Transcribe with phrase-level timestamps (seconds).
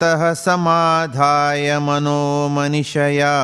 [0.00, 3.34] ततः समाधाय मनो मनिषया।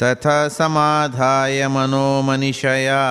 [0.04, 3.04] तथा समाधाय मनो मनिषया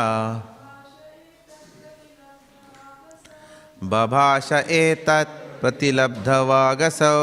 [3.85, 7.15] बभाष एतत् प्रतिलब्धवागसौ।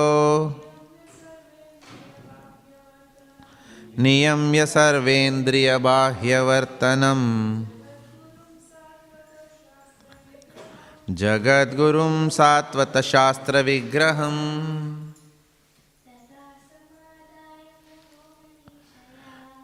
[4.00, 7.66] नियम्य सर्वेन्द्रियबाह्यवर्तनम्।
[11.10, 15.12] जगद्गुरुं सात्वतशास्त्रविग्रहम्।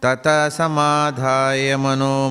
[0.03, 2.29] ततः समाधाय मनो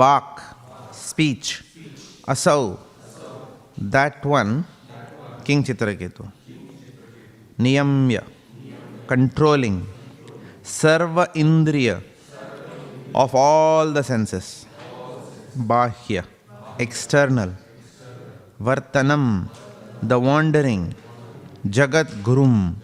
[0.01, 0.29] vak
[1.07, 1.49] speech
[2.33, 2.61] asau
[3.95, 4.53] that one
[5.47, 6.25] king chitraketu
[7.65, 8.23] niyamya
[9.13, 9.77] controlling
[10.77, 11.97] sarva indriya
[13.23, 14.47] of all the senses
[15.71, 16.23] bahya
[16.79, 17.51] external
[18.61, 19.49] vartanam
[20.01, 20.93] the wandering
[21.67, 22.75] jagat gurum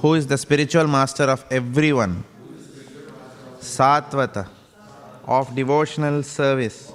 [0.00, 2.24] who is the spiritual master of everyone
[3.60, 4.48] satvata
[5.26, 6.92] of devotional service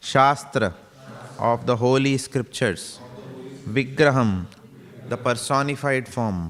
[0.00, 0.74] shastra
[1.38, 2.98] of the holy scriptures
[3.76, 4.32] vigraham
[5.08, 6.40] the personified form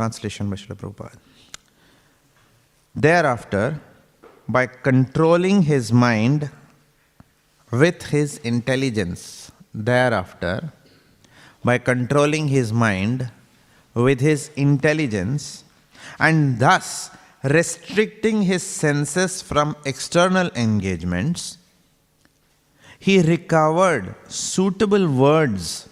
[0.00, 1.18] Translation by Srila Prabhupada.
[2.94, 3.78] Thereafter,
[4.52, 6.50] by controlling his mind
[7.70, 10.72] with his intelligence, thereafter,
[11.64, 13.30] by controlling his mind
[13.94, 15.64] with his intelligence,
[16.18, 17.10] and thus
[17.42, 21.58] restricting his senses from external engagements,
[22.98, 25.88] he recovered suitable words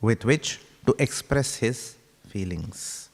[0.00, 1.96] with which to express his
[2.28, 3.08] feelings.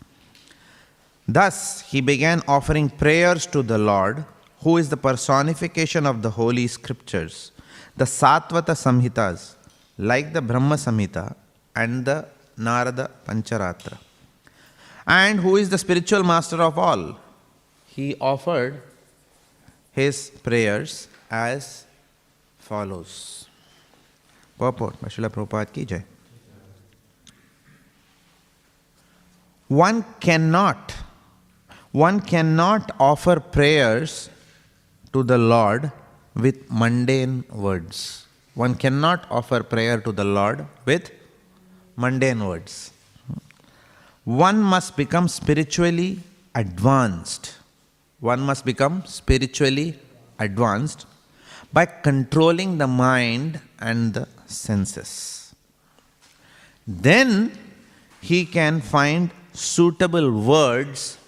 [1.28, 4.24] Thus, he began offering prayers to the Lord,
[4.62, 7.52] who is the personification of the holy scriptures,
[7.96, 9.54] the Satvata Samhitas,
[9.98, 11.34] like the Brahma Samhita
[11.74, 12.26] and the
[12.56, 13.98] Narada Pancharatra,
[15.06, 17.18] and who is the spiritual master of all.
[17.86, 18.80] He offered
[19.92, 21.84] his prayers as
[22.58, 23.48] follows.
[24.58, 26.04] Purport by Srila Prabhupada ki jai.
[29.68, 30.94] One cannot
[31.92, 34.30] one cannot offer prayers
[35.12, 35.92] to the Lord
[36.34, 38.26] with mundane words.
[38.54, 41.10] One cannot offer prayer to the Lord with
[41.96, 42.92] mundane words.
[44.24, 46.20] One must become spiritually
[46.54, 47.54] advanced.
[48.20, 49.98] One must become spiritually
[50.38, 51.06] advanced
[51.72, 55.54] by controlling the mind and the senses.
[56.86, 57.58] Then
[58.20, 61.18] he can find suitable words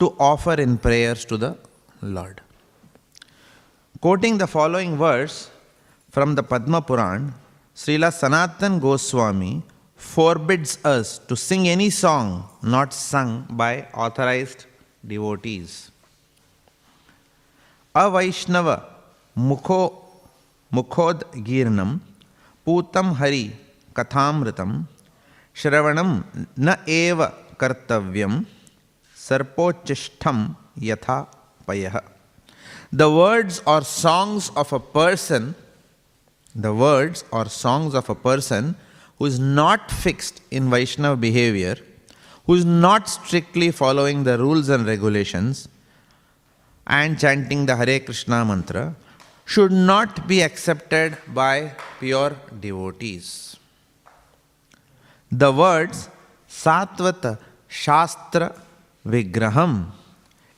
[0.00, 1.56] to offer in prayers to the
[2.00, 2.40] Lord.
[4.00, 5.50] Quoting the following verse
[6.08, 7.34] from the Padma Puran,
[7.74, 9.60] Srila Sanatan Goswami
[9.96, 14.66] forbids us to sing any song not sung by authorized
[15.04, 15.90] devotees.
[17.92, 18.84] Avaishnava
[19.36, 19.96] Mukho
[20.72, 21.98] Mukhod Girnam
[22.64, 23.50] Putam Hari
[23.92, 24.86] Kathamritam
[25.52, 26.22] Shravanam
[26.56, 28.46] Na Eva Kartavyam
[29.12, 31.26] Sarpochishtham Yatha
[31.66, 32.17] Payaha
[32.92, 35.54] the words or songs of a person,
[36.54, 38.76] the words or songs of a person
[39.18, 41.76] who is not fixed in Vaishnava behavior,
[42.46, 45.68] who is not strictly following the rules and regulations
[46.86, 48.96] and chanting the Hare Krishna mantra,
[49.44, 53.56] should not be accepted by pure devotees.
[55.30, 56.08] The words
[56.48, 58.54] Satvata Shastra
[59.06, 59.90] Vigraham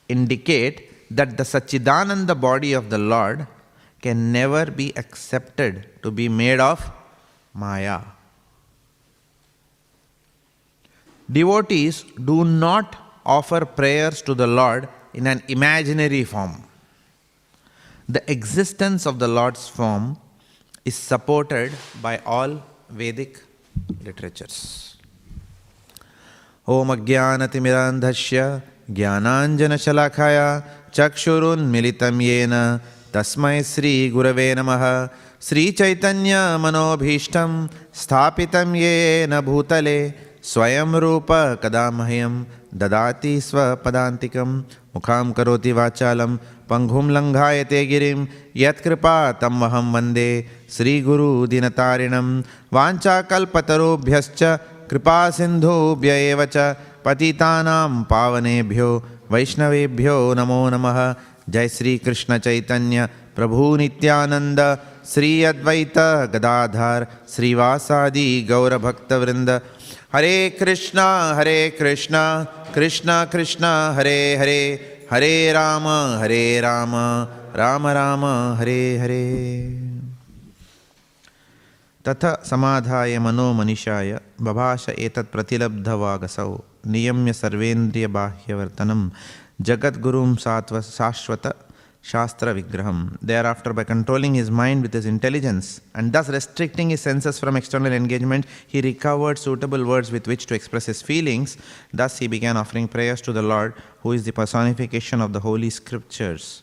[0.07, 3.46] indicate that the Sachidananda body of the Lord
[4.00, 6.90] can never be accepted to be made of
[7.54, 8.00] Maya.
[11.30, 16.62] Devotees do not offer prayers to the Lord in an imaginary form.
[18.08, 20.18] The existence of the Lord's form
[20.84, 23.42] is supported by all Vedic
[24.04, 24.96] literatures.
[26.68, 28.62] ॐ अज्ञानतिमिरान्धस्य
[28.95, 30.61] ज्ञानाञ्जनशलाखाय
[30.93, 32.79] चक्षुरुन्मिलितं येन।
[33.13, 35.07] तस्मै श्रीगुरवे नमः।
[35.41, 42.43] श्रीचैतन्यमनोभीष्टं स्थापितं येन भूतले। स्वयं रूप कदा मह्यं
[42.75, 44.63] ददाति स्वपदान्तिकं
[44.95, 46.37] मुखां करोति वाचालं
[46.69, 48.25] पङ्गुं लङ्घायते गिरिं
[48.57, 50.45] यत्कृपा तं अहं वंदे।
[50.77, 52.43] श्रीगुरुदिनतारिणं
[52.73, 54.59] वाञ्छाकल्पतरुभ्यश्च।
[54.91, 61.15] कृपासिन्धुभ्य एव च। पतितानां पावनेभ्यो, वैष्णवेभ्यो नमो नमः।
[61.49, 65.97] जय श्री कृष्ण चैतन्य। प्रभु नित्यानंद श्री अद्वैत
[66.35, 69.61] गदाधर। श्रीवासादि गौरभक्तवृंद
[70.15, 72.43] हरे कृष्णा हरे कृष्णा।
[72.75, 75.87] कृष्णा कृष्णा, हरे हरे। हरे राम
[76.19, 76.91] हरे राम।
[77.55, 78.25] राम राम,
[78.59, 79.63] हरे हरे।
[82.07, 89.10] तथ समाधाय मनोमनिषाय बभाष एतत् प्रतिलब्धवागसौ। नियम्य सर्वेन्द्रियबाह्यवर्तनं
[89.68, 91.52] जगद्गुरुं सात्व शाश्वत
[92.06, 93.18] Shastra Vigraham.
[93.20, 97.92] Thereafter, by controlling his mind with his intelligence and thus restricting his senses from external
[97.92, 101.56] engagement, he recovered suitable words with which to express his feelings.
[101.92, 105.68] Thus, he began offering prayers to the Lord, who is the personification of the holy
[105.68, 106.62] scriptures.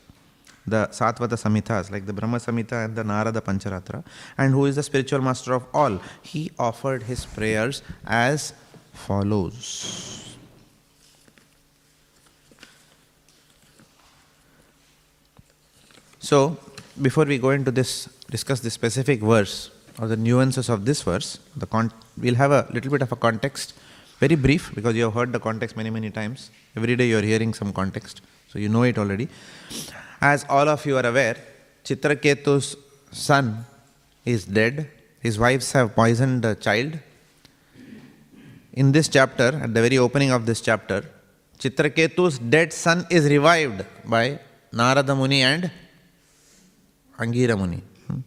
[0.66, 4.02] The Satvata Samhitas, like the Brahma Samhita and the Narada Pancharatra,
[4.38, 6.00] and who is the spiritual master of all.
[6.22, 8.54] He offered his prayers as
[9.07, 10.37] follows.
[16.21, 16.59] So,
[17.01, 21.39] before we go into this, discuss the specific verse or the nuances of this verse,
[21.57, 23.73] the con- we'll have a little bit of a context,
[24.19, 26.51] very brief because you have heard the context many, many times.
[26.77, 29.29] Every day you are hearing some context, so you know it already.
[30.21, 31.37] As all of you are aware,
[31.85, 32.77] Chitraketu's
[33.11, 33.65] son
[34.25, 34.91] is dead,
[35.21, 36.99] his wives have poisoned the child.
[38.81, 40.99] In this chapter, at the very opening of this chapter,
[41.59, 44.39] Chitraketu's dead son is revived by
[44.73, 45.69] Narada Muni and
[47.19, 47.83] Angira Muni.
[48.07, 48.21] Hmm.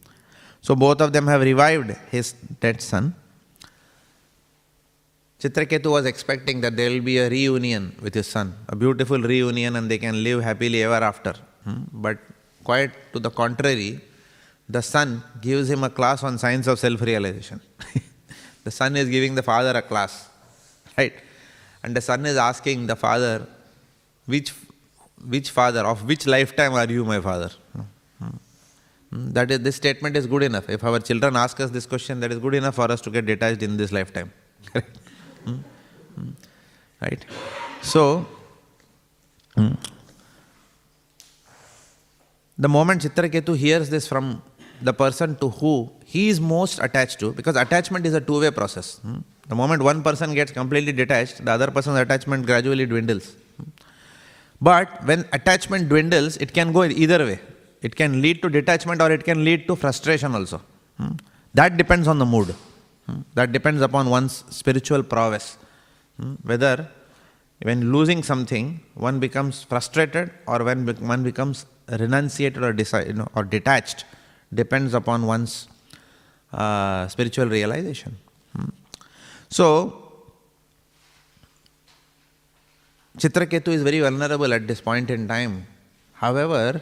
[0.62, 3.16] So both of them have revived his dead son.
[5.40, 9.78] Chitraketu was expecting that there will be a reunion with his son, a beautiful reunion,
[9.78, 11.34] and they can live happily ever after.
[11.64, 11.84] Hmm.
[11.94, 12.18] But
[12.66, 14.02] quite to the contrary,
[14.68, 17.62] the son gives him a class on science of self realization.
[18.66, 20.28] the son is giving the father a class,
[20.98, 21.14] right?
[21.84, 23.48] And the son is asking the father,
[24.26, 24.54] which,
[25.26, 27.52] which father, of which lifetime are you, my father?
[29.12, 30.70] Hmm, that is, this statement is good enough.
[30.70, 33.26] If our children ask us this question, that is good enough for us to get
[33.26, 34.32] detached in this lifetime.
[35.44, 35.56] Hmm?
[36.16, 36.30] Hmm?
[37.02, 37.26] right?
[37.82, 38.28] So,
[42.58, 44.44] the moment Chitraketu hears this from
[44.82, 48.52] the person to who he is most attached to, because attachment is a two way
[48.52, 48.88] process.
[49.52, 53.36] The moment one person gets completely detached, the other person's attachment gradually dwindles.
[54.62, 57.40] But when attachment dwindles, it can go either way.
[57.82, 60.62] It can lead to detachment or it can lead to frustration also.
[60.98, 61.14] Hmm?
[61.54, 62.54] That depends on the mood.
[63.08, 63.22] Hmm?
[63.34, 65.58] That depends upon one's spiritual prowess.
[66.20, 66.34] Hmm?
[66.44, 66.88] Whether
[67.64, 73.30] when losing something, one becomes frustrated or when one becomes renunciated or, decide, you know,
[73.36, 74.06] or detached
[74.54, 75.68] depends upon one's
[76.54, 78.18] uh, spiritual realization.
[78.56, 78.70] Hmm?
[79.50, 79.98] So,
[83.18, 85.66] Chitraketu is very vulnerable at this point in time.
[86.14, 86.82] However,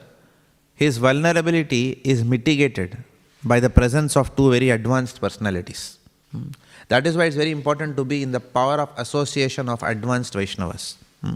[0.75, 2.97] his vulnerability is mitigated
[3.43, 5.97] by the presence of two very advanced personalities.
[6.31, 6.49] Hmm.
[6.87, 10.33] That is why it's very important to be in the power of association of advanced
[10.33, 10.95] Vaishnavas.
[11.21, 11.35] Hmm.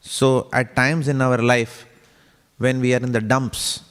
[0.00, 1.86] So, at times in our life,
[2.58, 3.82] when we are in the dumps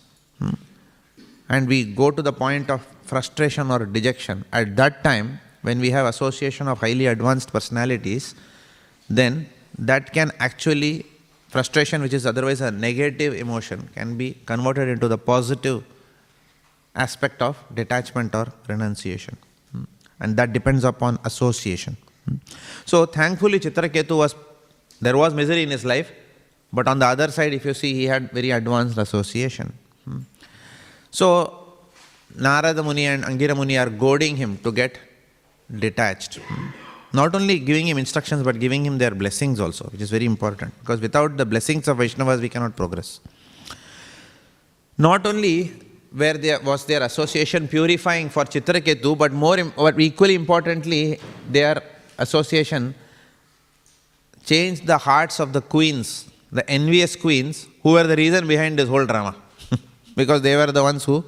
[1.50, 5.90] and we go to the point of frustration or dejection, at that time, when we
[5.96, 8.36] have association of highly advanced personalities,
[9.10, 10.94] then that can actually
[11.50, 15.84] frustration, which is otherwise a negative emotion, can be converted into the positive
[16.96, 19.36] aspect of detachment or renunciation.
[19.74, 19.84] Hmm.
[20.22, 21.98] And that depends upon association.
[22.26, 22.36] Hmm.
[22.86, 24.36] So, thankfully, Chitraketu was,
[25.02, 26.14] there was misery in his life,
[26.72, 29.74] but on the other side, if you see, he had very advanced association.
[30.06, 30.20] Hmm.
[31.12, 31.61] So,
[32.36, 34.98] Narada Muni and Angira Muni are goading him to get
[35.80, 36.40] detached.
[37.14, 40.74] Not only giving him instructions, but giving him their blessings also, which is very important.
[40.80, 43.20] Because without the blessings of Vaishnavas, we cannot progress.
[44.98, 45.74] Not only
[46.14, 51.20] where was their association purifying for Chitraketu, but more, but equally importantly,
[51.50, 51.82] their
[52.18, 52.94] association
[54.46, 58.90] changed the hearts of the queens, the envious queens, who were the reason behind this
[58.90, 59.36] whole drama.
[60.16, 61.24] because they were the ones who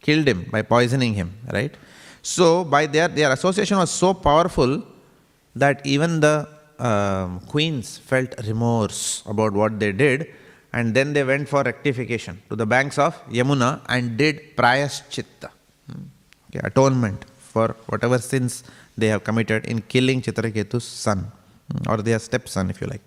[0.00, 1.74] killed him by poisoning him, right?
[2.22, 4.82] So, by their, their association was so powerful
[5.56, 10.28] that even the um, queens felt remorse about what they did
[10.72, 15.50] and then they went for rectification to the banks of Yamuna and did prayaschitta,
[15.86, 16.02] hmm,
[16.48, 18.62] okay, atonement for whatever sins
[18.96, 21.30] they have committed in killing Chitraketu's son
[21.70, 23.02] hmm, or their stepson, if you like.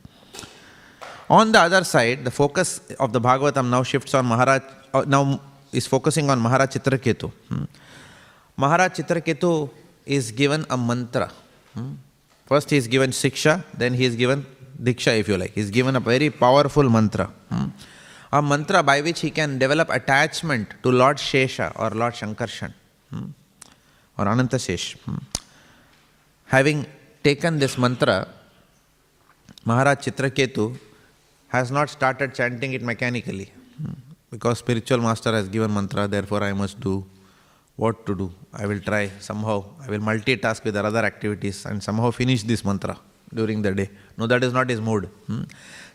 [1.30, 4.62] On the other side, the focus of the Bhagavatam now shifts on Maharaj,
[4.94, 5.40] uh, now
[5.74, 7.32] is focusing on Maharaj Chitraketu.
[7.50, 7.63] Hmm.
[8.56, 9.70] Maharaj Chitraketu
[10.06, 11.32] is given a mantra.
[11.74, 11.94] Hmm.
[12.46, 14.46] First he is given Siksha, then he is given
[14.82, 15.53] Diksha if you like.
[15.53, 17.32] He is given a very powerful mantra.
[17.50, 17.68] Hmm?
[18.32, 22.74] A mantra by which he can develop attachment to Lord Shesha or Lord Shankarshan
[23.12, 23.25] hmm?
[24.18, 24.98] or Anantashesh.
[25.00, 25.18] Hmm?
[26.46, 26.86] Having
[27.24, 28.27] taken this mantra,
[29.65, 30.77] Maharaj Chitraketu
[31.48, 33.51] has not started chanting it mechanically.
[34.34, 37.06] Because spiritual master has given mantra, therefore I must do
[37.75, 38.32] what to do.
[38.52, 42.98] I will try somehow, I will multitask with other activities and somehow finish this mantra
[43.32, 43.90] during the day.
[44.18, 45.06] No, that is not his mood.
[45.28, 45.44] Hmm?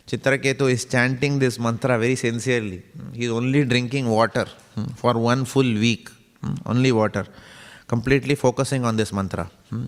[0.07, 2.81] Chitraketu is chanting this mantra very sincerely.
[3.13, 6.09] He is only drinking water hmm, for one full week,
[6.41, 7.27] hmm, only water,
[7.87, 9.51] completely focusing on this mantra.
[9.69, 9.87] Hmm.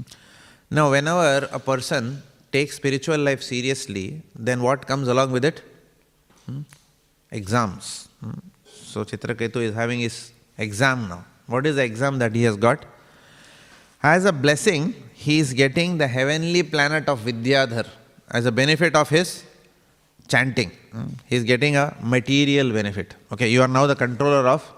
[0.69, 5.61] Now, whenever a person takes spiritual life seriously, then what comes along with it?
[6.45, 6.61] Hmm?
[7.31, 8.09] Exams.
[8.21, 8.31] Hmm.
[8.65, 11.25] So, Chitraketu is having his exam now.
[11.47, 12.85] What is the exam that he has got?
[14.01, 17.87] As a blessing, he is getting the heavenly planet of Vidyadhar
[18.29, 19.43] as a benefit of his
[20.27, 20.71] chanting.
[20.91, 21.09] Hmm.
[21.27, 23.15] He is getting a material benefit.
[23.31, 24.71] Okay, you are now the controller of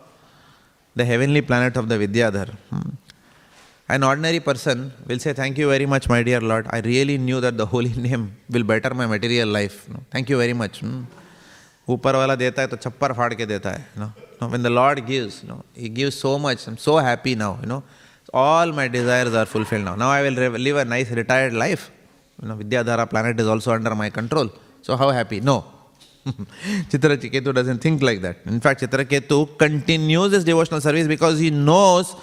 [0.96, 2.50] the heavenly planet of the Vidyadhar.
[2.70, 2.90] Hmm.
[3.90, 6.68] An ordinary person will say, Thank you very much, my dear Lord.
[6.70, 9.88] I really knew that the holy name will better my material life.
[10.12, 10.82] Thank you very much.
[11.88, 14.06] ऊपर वाला देता है तो छप्पर फाड़ के देता है no
[14.42, 17.58] no when the lord gives no he give so much I am so happy now
[17.62, 17.82] you know
[18.34, 21.90] all my desires are fulfill now now I will live a nice retired life
[22.40, 24.50] no Vidyadhara planet is also under my control
[24.88, 25.58] so how happy no
[27.16, 32.14] Chitraketu doesn't think like that in fact Chitraketu continues is devotional service because he knows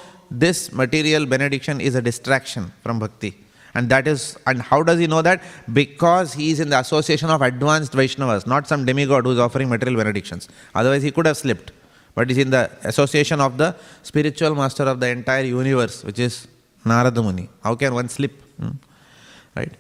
[0.45, 3.33] this material benediction is a distraction from bhakti
[3.81, 5.43] And that is, and how does he know that?
[5.73, 9.71] Because he is in the association of advanced Vaishnavas, not some demigod who is offering
[9.71, 10.49] material benedictions.
[10.75, 11.73] Otherwise, he could have slipped.
[12.15, 16.47] But he's in the association of the spiritual master of the entire universe, which is
[16.85, 17.49] Narada Muni.
[17.63, 18.35] How can one slip?
[18.61, 18.73] Hmm?
[19.57, 19.73] Right?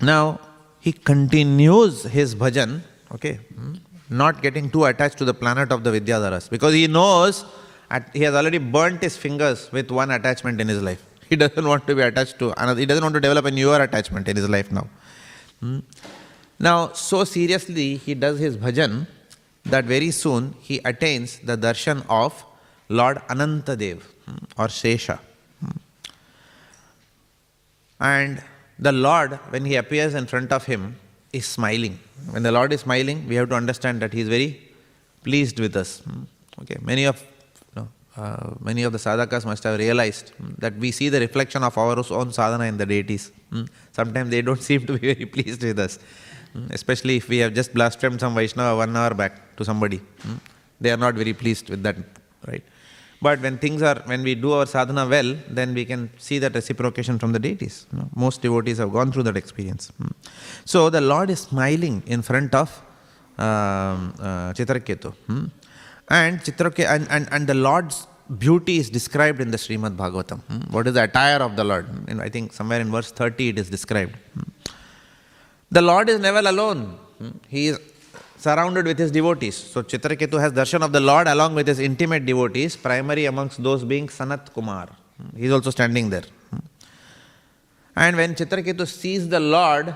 [0.00, 0.40] Now,
[0.80, 2.80] he continues his bhajan,
[3.12, 3.74] okay, hmm?
[4.08, 7.44] not getting too attached to the planet of the Vidyadharas, because he knows
[8.14, 11.04] he has already burnt his fingers with one attachment in his life.
[11.30, 13.82] He doesn't want to be attached to another, he doesn't want to develop a newer
[13.82, 14.86] attachment in his life now.
[15.60, 15.80] Hmm?
[16.58, 19.06] Now, so seriously he does his bhajan
[19.64, 22.44] that very soon he attains the darshan of
[22.88, 25.18] Lord Anantadev hmm, or Shesha.
[25.60, 25.76] Hmm.
[28.00, 28.42] And
[28.78, 30.96] the Lord, when he appears in front of him,
[31.32, 31.98] is smiling.
[32.30, 34.62] When the Lord is smiling, we have to understand that he is very
[35.22, 36.00] pleased with us.
[36.00, 36.22] Hmm.
[36.62, 37.22] Okay, many of
[38.18, 40.32] uh, many of the sadhakas must have realized
[40.64, 43.24] that we see the reflection of our own sadhana in the deities.
[43.52, 43.64] Hmm.
[43.92, 45.98] Sometimes they don't seem to be very pleased with us,
[46.52, 46.66] hmm.
[46.78, 50.00] especially if we have just blasphemed some Vaishnava one hour back to somebody.
[50.22, 50.38] Hmm.
[50.80, 51.96] They are not very pleased with that,
[52.46, 52.64] right?
[53.20, 56.54] But when things are, when we do our sadhana well, then we can see that
[56.54, 57.86] reciprocation from the deities.
[58.14, 59.90] Most devotees have gone through that experience.
[60.64, 62.70] So the Lord is smiling in front of
[63.36, 65.12] um, uh, Chitraketu.
[66.10, 68.06] And, Chitrake, and, and, and the Lord's
[68.38, 70.40] beauty is described in the Srimad Bhagavatam.
[70.42, 70.72] Hmm?
[70.72, 71.86] What is the attire of the Lord?
[71.86, 72.20] Hmm?
[72.20, 74.16] I think somewhere in verse 30 it is described.
[74.34, 74.42] Hmm?
[75.70, 76.98] The Lord is never alone.
[77.18, 77.30] Hmm?
[77.48, 77.78] He is
[78.36, 79.56] surrounded with his devotees.
[79.56, 83.84] So Chitraketu has darshan of the Lord along with his intimate devotees, primary amongst those
[83.84, 84.88] being Sanat Kumar.
[85.16, 85.36] Hmm?
[85.36, 86.24] He is also standing there.
[86.50, 86.58] Hmm?
[87.96, 89.94] And when Chitraketu sees the Lord,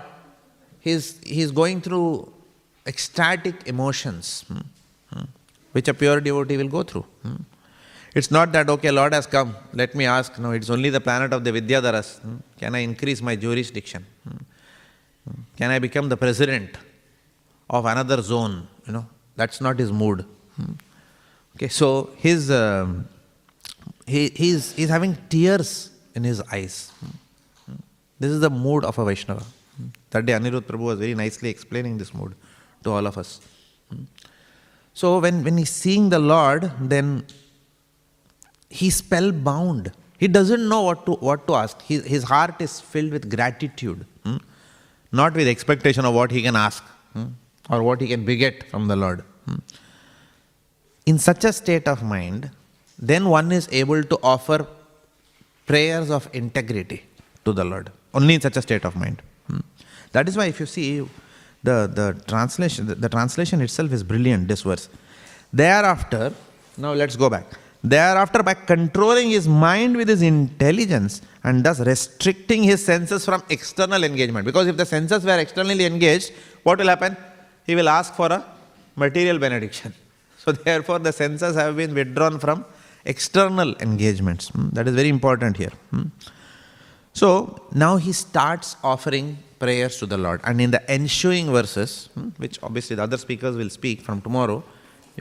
[0.80, 2.32] he is going through
[2.86, 4.44] ecstatic emotions
[5.72, 7.04] which a pure devotee will go through.
[7.22, 7.36] Hmm?
[8.14, 10.38] It's not that, okay, Lord has come, let me ask.
[10.38, 12.20] No, it's only the planet of the Vidyadharas.
[12.20, 12.36] Hmm?
[12.58, 14.06] Can I increase my jurisdiction?
[14.24, 14.36] Hmm?
[15.28, 15.40] hmm?
[15.56, 16.76] Can I become the president
[17.70, 18.68] of another zone?
[18.86, 19.06] You know,
[19.36, 20.26] that's not his mood.
[20.56, 20.72] Hmm?
[21.56, 23.08] Okay, so his, um,
[24.06, 26.92] he, he's, he's having tears in his eyes.
[27.00, 27.76] Hmm?
[28.20, 29.44] This is the mood of a Vaishnava.
[30.10, 32.34] That day Anirudh Prabhu was very nicely explaining this mood
[32.84, 33.40] to all of us.
[34.94, 37.26] So when, when he's seeing the Lord, then
[38.68, 39.92] he's spellbound.
[40.18, 41.80] He doesn't know what to, what to ask.
[41.82, 44.36] His, his heart is filled with gratitude, hmm?
[45.10, 47.26] not with expectation of what he can ask hmm?
[47.70, 49.24] or what he can beget from the Lord.
[49.46, 49.56] Hmm?
[51.06, 52.50] In such a state of mind,
[52.98, 54.66] then one is able to offer
[55.66, 57.02] prayers of integrity
[57.44, 57.90] to the Lord.
[58.14, 59.22] Only in such a state of mind.
[59.48, 59.60] Hmm?
[60.12, 61.04] That is why, if you see,
[61.62, 64.88] the, the translation the, the translation itself is brilliant this verse.
[65.52, 66.32] Thereafter
[66.76, 67.46] now let's go back.
[67.84, 74.04] Thereafter by controlling his mind with his intelligence and thus restricting his senses from external
[74.04, 74.46] engagement.
[74.46, 77.16] Because if the senses were externally engaged what will happen?
[77.66, 78.44] He will ask for a
[78.96, 79.94] material benediction.
[80.44, 82.64] So therefore the senses have been withdrawn from
[83.04, 84.48] external engagements.
[84.48, 84.70] Hmm?
[84.70, 85.72] that is very important here.
[85.90, 86.06] Hmm?
[87.12, 90.40] so now he starts offering prayers to the Lord.
[90.44, 94.62] And in the ensuing verses, hmm, which obviously the other speakers will speak from tomorrow,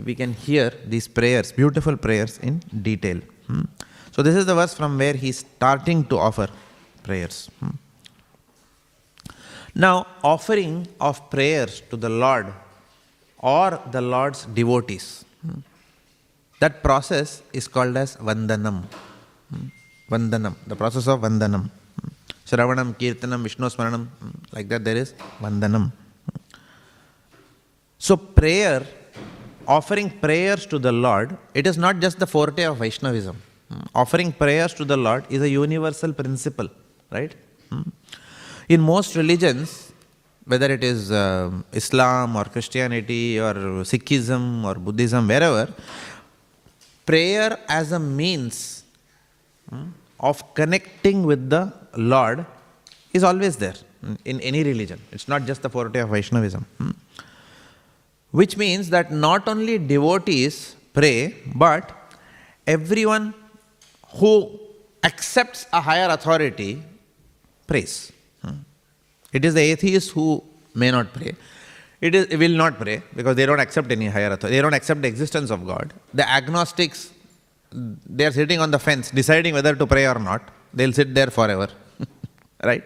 [0.09, 3.19] we can hear these prayers, beautiful prayers in detail.
[3.47, 3.65] Hmm.
[4.11, 6.47] So, this is the verse from where he's starting to offer
[7.03, 7.49] prayers.
[7.59, 7.75] Hmm.
[9.73, 12.47] Now, offering of prayers to the Lord
[13.37, 15.23] or the Lord's devotees,
[16.59, 18.83] that process is called as Vandanam.
[20.09, 21.69] Vandanam, the process of Vandanam.
[22.51, 24.07] Shravanam, Kirtanam, Vishnu Smaranam,
[24.51, 25.91] like that there is Vandanam.
[27.97, 28.85] So, prayer,
[29.67, 33.41] offering prayers to the Lord, it is not just the forte of Vaishnavism.
[33.95, 36.67] Offering prayers to the Lord is a universal principle,
[37.09, 37.33] right?
[38.67, 39.93] In most religions,
[40.45, 43.53] whether it is uh, Islam or Christianity or
[43.91, 45.73] Sikhism or Buddhism, wherever,
[47.05, 48.83] prayer as a means
[49.69, 52.45] hmm, of connecting with the Lord
[53.13, 53.75] is always there
[54.25, 54.99] in any religion.
[55.11, 56.65] It's not just the forte of Vaishnavism.
[56.77, 56.91] Hmm.
[58.31, 61.91] Which means that not only devotees pray, but
[62.65, 63.33] everyone
[64.15, 64.59] who
[65.03, 66.81] accepts a higher authority
[67.67, 68.11] prays.
[68.41, 68.59] Hmm.
[69.33, 71.35] It is the atheists who may not pray.
[71.99, 74.55] It is, will not pray because they don't accept any higher authority.
[74.55, 75.93] They don't accept the existence of God.
[76.13, 77.11] The agnostics,
[77.71, 80.41] they are sitting on the fence deciding whether to pray or not.
[80.73, 81.69] They'll sit there forever.
[82.63, 82.83] right?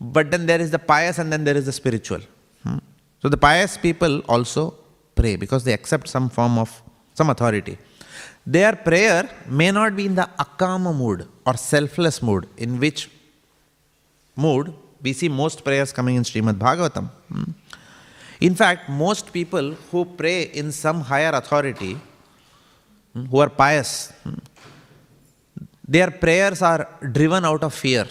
[0.00, 2.20] But then there is the pious and then there is the spiritual.
[2.64, 2.78] Hmm.
[3.20, 4.74] So the pious people also
[5.14, 6.82] pray because they accept some form of
[7.14, 7.76] some authority.
[8.46, 13.10] Their prayer may not be in the akama mood or selfless mood, in which
[14.34, 17.10] mood we see most prayers coming in Srimad Bhagavatam.
[17.28, 17.50] Hmm.
[18.40, 21.98] In fact, most people who pray in some higher authority,
[23.12, 24.34] hmm, who are pious, hmm,
[25.94, 26.82] their prayers are
[27.18, 28.06] driven out of fear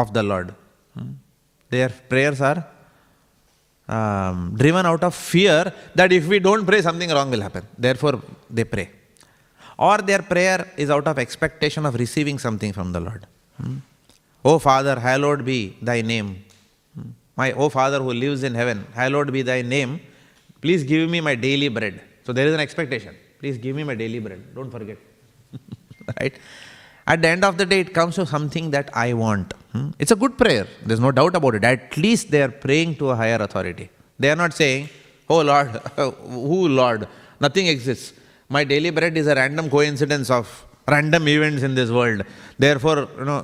[0.00, 0.54] of the Lord.
[1.74, 2.60] Their prayers are
[3.96, 7.64] um, driven out of fear that if we don't pray, something wrong will happen.
[7.86, 8.90] Therefore, they pray.
[9.76, 13.26] Or their prayer is out of expectation of receiving something from the Lord.
[13.60, 13.78] Hmm?
[14.44, 16.44] O Father, hallowed be thy name.
[16.94, 17.08] Hmm?
[17.36, 20.00] My O Father who lives in heaven, hallowed be thy name.
[20.62, 22.00] Please give me my daily bread.
[22.24, 23.14] So there is an expectation.
[23.40, 24.54] Please give me my daily bread.
[24.54, 24.96] Don't forget.
[26.20, 26.34] right?
[27.06, 29.52] At the end of the day, it comes to something that I want.
[29.72, 29.90] Hmm?
[29.98, 30.66] It's a good prayer.
[30.84, 31.64] There's no doubt about it.
[31.64, 33.90] At least they are praying to a higher authority.
[34.18, 34.88] They are not saying,
[35.28, 37.06] Oh Lord, who Lord?
[37.40, 38.12] Nothing exists.
[38.48, 42.22] My daily bread is a random coincidence of random events in this world.
[42.58, 43.40] Therefore, you know,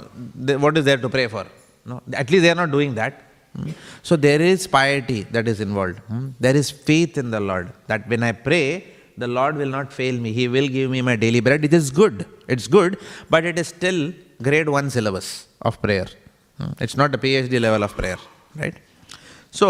[0.58, 1.46] what is there to pray for?
[1.84, 3.22] No, at least they are not doing that.
[3.56, 3.70] Hmm?
[4.02, 5.98] So there is piety that is involved.
[6.00, 6.28] Hmm?
[6.38, 8.86] There is faith in the Lord that when I pray,
[9.22, 10.32] the Lord will not fail me.
[10.40, 11.64] He will give me my daily bread.
[11.68, 12.26] It is good.
[12.48, 14.00] It's good, but it is still
[14.48, 15.28] grade one syllabus
[15.68, 16.08] of prayer.
[16.58, 16.72] Hmm.
[16.84, 18.18] It's not a PhD level of prayer,
[18.56, 18.76] right?
[19.50, 19.68] So,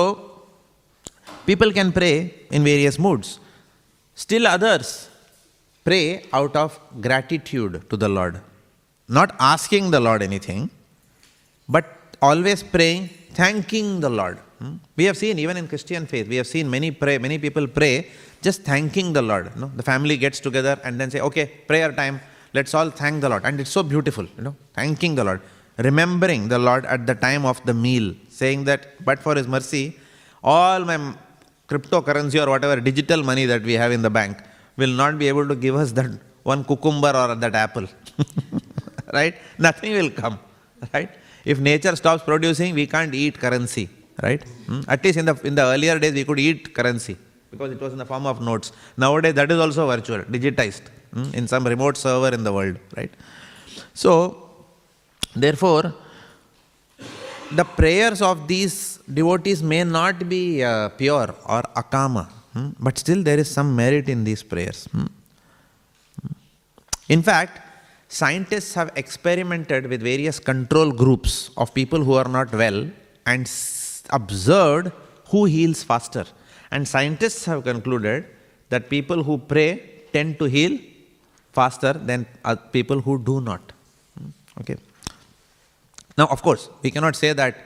[1.47, 2.15] people can pray
[2.51, 3.41] in various moods.
[4.15, 5.09] Still, others
[5.85, 8.41] pray out of gratitude to the Lord,
[9.09, 10.71] not asking the Lord anything,
[11.69, 11.87] but
[12.21, 14.39] always praying, thanking the Lord.
[14.59, 14.75] Hmm.
[14.97, 17.95] We have seen even in Christian faith, we have seen many pray, many people pray
[18.43, 19.51] just thanking the Lord.
[19.55, 22.21] You know, the family gets together and then say, okay, prayer time,
[22.55, 23.45] let's all thank the Lord.
[23.45, 25.41] And it's so beautiful, you know, thanking the Lord.
[25.79, 29.97] Remembering the Lord at the time of the meal, saying that, but for His mercy,
[30.43, 31.15] all my
[31.69, 34.39] cryptocurrency or whatever digital money that we have in the bank
[34.77, 36.11] will not be able to give us that
[36.43, 37.87] one cucumber or that apple.
[39.13, 39.35] right?
[39.59, 40.39] Nothing will come.
[40.93, 41.11] Right?
[41.45, 43.89] If nature stops producing, we can't eat currency.
[44.23, 44.43] Right?
[44.67, 44.81] Hmm?
[44.89, 47.17] At least in the in the earlier days, we could eat currency
[47.51, 48.73] because it was in the form of notes.
[48.97, 50.83] Nowadays, that is also virtual, digitized
[51.13, 53.11] hmm, in some remote server in the world, right?
[53.95, 54.51] So,
[55.35, 55.95] therefore,
[57.53, 63.23] the prayers of these devotees may not be uh, pure or akama, hmm, but still
[63.23, 64.87] there is some merit in these prayers.
[64.93, 65.07] Hmm.
[67.09, 67.61] In fact,
[68.09, 72.89] scientists have experimented with various control groups of people who are not well
[73.27, 73.51] and
[74.11, 74.93] observed
[75.29, 76.25] who heals faster.
[76.71, 78.27] And scientists have concluded
[78.69, 80.79] that people who pray tend to heal
[81.53, 82.27] faster than
[82.73, 83.73] people who do not.
[84.19, 84.29] Hmm?
[84.61, 84.77] Okay.
[86.17, 87.57] Now, of course, we cannot say that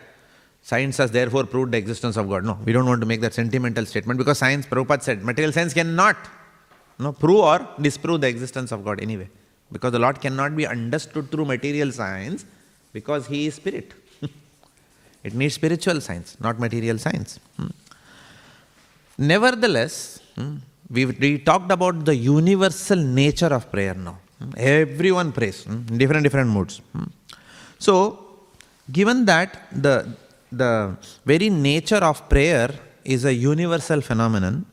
[0.62, 2.44] science has therefore proved the existence of God.
[2.44, 5.74] No, we don't want to make that sentimental statement because science, Prabhupada said, material science
[5.74, 6.16] cannot
[6.98, 9.28] no, prove or disprove the existence of God anyway.
[9.72, 12.44] Because the Lord cannot be understood through material science
[12.92, 13.92] because He is spirit.
[15.24, 17.40] it needs spiritual science, not material science.
[17.56, 17.68] Hmm.
[19.18, 20.56] Nevertheless, hmm,
[20.90, 24.18] we, we talked about the universal nature of prayer now.
[24.38, 26.80] Hmm, everyone prays in different different moods.
[26.92, 27.04] Hmm.
[27.78, 27.94] So,
[28.90, 29.96] given that the
[30.50, 32.70] the very nature of prayer
[33.04, 34.66] is a universal phenomenon,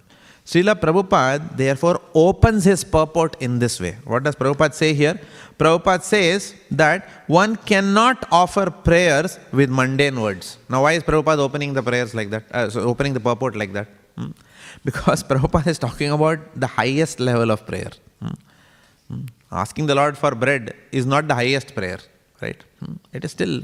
[0.45, 3.97] Srila Prabhupada therefore opens his purport in this way.
[4.06, 5.19] What does Prabhupada say here?
[5.60, 10.58] Prabhupada says that one cannot offer prayers with mundane words.
[10.67, 12.43] Now, why is Prabhupada opening the prayers like that?
[12.51, 13.88] Uh, so opening the purport like that?
[14.86, 17.91] Because Prabhupada is talking about the highest level of prayer.
[18.21, 18.34] Hmm?
[19.08, 19.21] Hmm?
[19.52, 22.00] Asking the Lord for bread is not the highest prayer,
[22.41, 22.63] right?
[22.80, 22.93] Hmm?
[23.13, 23.63] It is still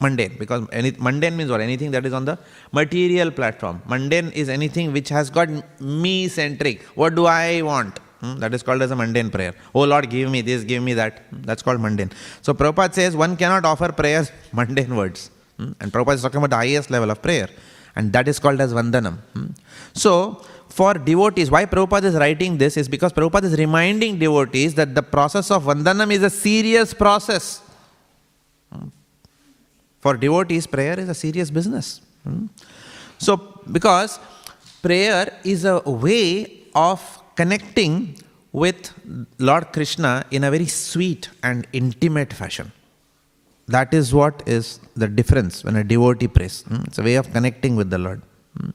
[0.00, 1.60] mundane because any, mundane means what?
[1.60, 2.38] Anything that is on the
[2.72, 3.82] material platform.
[3.86, 5.48] Mundane is anything which has got
[5.80, 6.82] me centric.
[6.94, 7.98] What do I want?
[8.20, 8.38] Hmm?
[8.38, 9.54] That is called as a mundane prayer.
[9.74, 11.22] Oh Lord, give me this, give me that.
[11.32, 12.10] That's called mundane.
[12.42, 15.30] So Prabhupada says one cannot offer prayers mundane words.
[15.56, 15.72] Hmm?
[15.80, 17.48] And Prabhupada is talking about the highest level of prayer.
[17.96, 19.18] And that is called as vandanam.
[19.34, 19.46] Hmm?
[19.92, 24.94] So for devotees, why Prabhupada is writing this is because Prabhupada is reminding devotees that
[24.94, 27.62] the process of vandanam is a serious process.
[28.72, 28.88] Hmm?
[30.00, 32.00] For devotees, prayer is a serious business.
[32.24, 32.46] Hmm?
[33.18, 33.36] So,
[33.70, 34.18] because
[34.82, 37.00] prayer is a way of
[37.36, 38.16] connecting
[38.52, 38.92] with
[39.38, 42.72] Lord Krishna in a very sweet and intimate fashion.
[43.74, 46.62] That is what is the difference when a devotee prays.
[46.68, 46.82] Hmm?
[46.86, 48.20] It's a way of connecting with the Lord.
[48.56, 48.70] Hmm?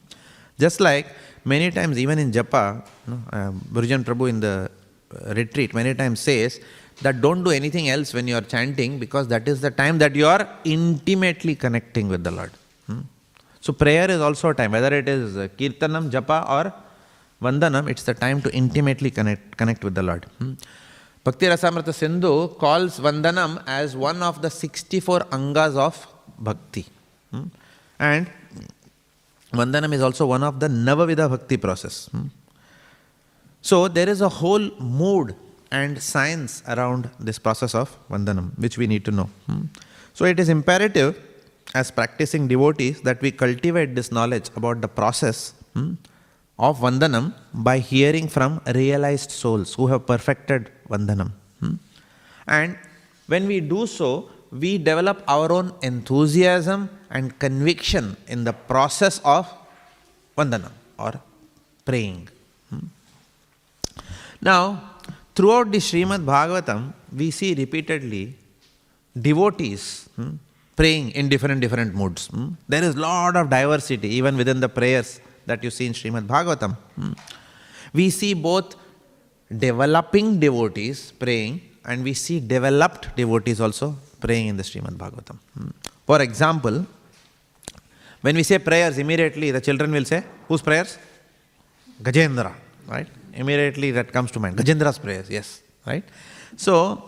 [0.63, 1.07] Just like
[1.43, 2.63] many times, even in Japa,
[3.37, 4.55] uh, Prabhu in the
[5.13, 6.61] uh, retreat many times says
[7.01, 10.15] that don't do anything else when you are chanting because that is the time that
[10.15, 12.51] you are intimately connecting with the Lord.
[12.87, 13.01] Hmm?
[13.59, 16.73] So, prayer is also a time, whether it is Kirtanam, Japa, or
[17.41, 20.25] Vandanam, it's the time to intimately connect, connect with the Lord.
[21.25, 26.07] Bhakti Rasamrita Sindhu calls Vandanam as one of the 64 angas of
[26.37, 26.85] Bhakti.
[27.31, 27.45] Hmm?
[27.97, 28.29] And
[29.51, 32.05] Vandanam is also one of the Navavidha Bhakti process.
[32.11, 32.27] Hmm?
[33.61, 35.35] So there is a whole mood
[35.71, 39.29] and science around this process of Vandanam, which we need to know.
[39.47, 39.63] Hmm?
[40.13, 41.19] So it is imperative
[41.73, 45.55] as practicing devotees that we cultivate this knowledge about the process
[46.57, 51.31] of Vandanam by hearing from realized souls who have perfected Vandanam.
[51.59, 51.75] Hmm?
[52.47, 52.77] And
[53.27, 59.51] when we do so, we develop our own enthusiasm and conviction in the process of
[60.37, 61.19] Vandanam or
[61.83, 62.29] praying.
[62.69, 62.85] Hmm?
[64.41, 64.91] Now,
[65.35, 68.35] throughout the Srimad Bhagavatam, we see repeatedly
[69.19, 70.35] devotees hmm,
[70.75, 72.27] praying in different different moods.
[72.27, 72.49] Hmm?
[72.69, 76.75] There is lot of diversity even within the prayers that you see in Srimad Bhagavatam.
[76.95, 77.13] Hmm?
[77.93, 78.75] We see both
[79.55, 85.37] developing devotees praying and we see developed devotees also praying in the Srimad Bhagavatam.
[85.57, 85.69] Hmm?
[86.05, 86.85] For example,
[88.21, 90.97] when we say prayers, immediately the children will say, whose prayers?
[92.01, 92.53] Gajendra,
[92.87, 93.07] right?
[93.33, 94.57] Immediately that comes to mind.
[94.57, 96.03] Gajendra's prayers, yes, right?
[96.57, 97.05] So,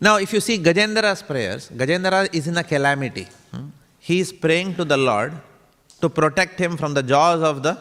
[0.00, 3.26] now if you see Gajendra's prayers, Gajendra is in a calamity.
[3.52, 3.68] Hmm?
[3.98, 5.32] He is praying to the Lord
[6.00, 7.78] to protect him from the jaws of the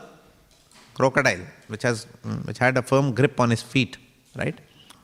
[0.93, 3.97] crocodile, which has hmm, which had a firm grip on his feet,
[4.35, 4.57] right?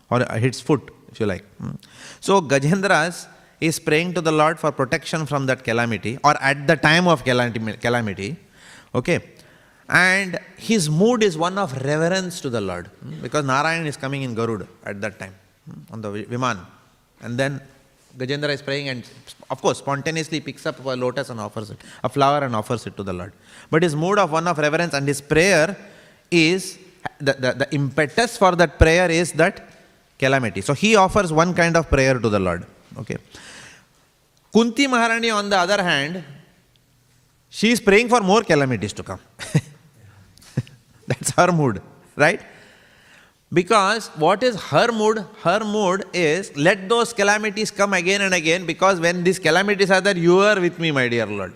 [0.09, 1.43] Or his foot, if you like.
[1.59, 1.75] Hmm?
[2.19, 3.27] So Gajendras
[3.59, 7.23] is praying to the Lord for protection from that calamity, or at the time of
[7.23, 8.35] calamity.
[8.93, 9.19] Okay,
[9.89, 14.23] and his mood is one of reverence to the Lord hmm, because Narayan is coming
[14.23, 15.35] in Garud at that time
[15.91, 16.65] on the Viman.
[17.21, 17.61] And then
[18.17, 19.03] Gajendra is praying and,
[19.49, 22.95] of course, spontaneously picks up a lotus and offers it, a flower and offers it
[22.97, 23.33] to the Lord.
[23.69, 25.75] But his mood of one of reverence and his prayer
[26.31, 26.79] is,
[27.19, 29.69] the, the, the impetus for that prayer is that
[30.17, 30.61] calamity.
[30.61, 32.65] So he offers one kind of prayer to the Lord.
[32.97, 33.17] Okay.
[34.53, 36.23] Kunti Maharani, on the other hand,
[37.49, 39.19] she is praying for more calamities to come.
[41.07, 41.81] That's her mood,
[42.15, 42.41] right?
[43.57, 45.17] Because what is her mood?
[45.43, 50.01] Her mood is let those calamities come again and again because when these calamities are
[50.01, 51.53] there, you are with me, my dear Lord.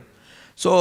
[0.55, 0.71] So,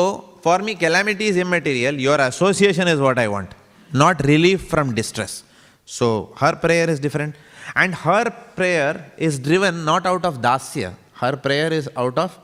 [0.42, 1.94] for me, calamity is immaterial.
[1.94, 3.50] Your association is what I want,
[3.92, 5.42] not relief from distress.
[5.84, 7.34] So, her prayer is different.
[7.74, 8.24] And her
[8.56, 12.38] prayer is driven not out of dasya, her prayer is out of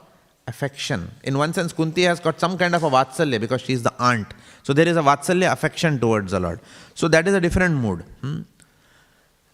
[0.47, 1.11] affection.
[1.23, 3.95] In one sense, Kunti has got some kind of a vatsalya because she is the
[3.99, 4.35] aunt.
[4.63, 6.61] So there is a vatsalya affection towards the Lord.
[6.95, 8.05] So that is a different mood.
[8.21, 8.43] Hmm?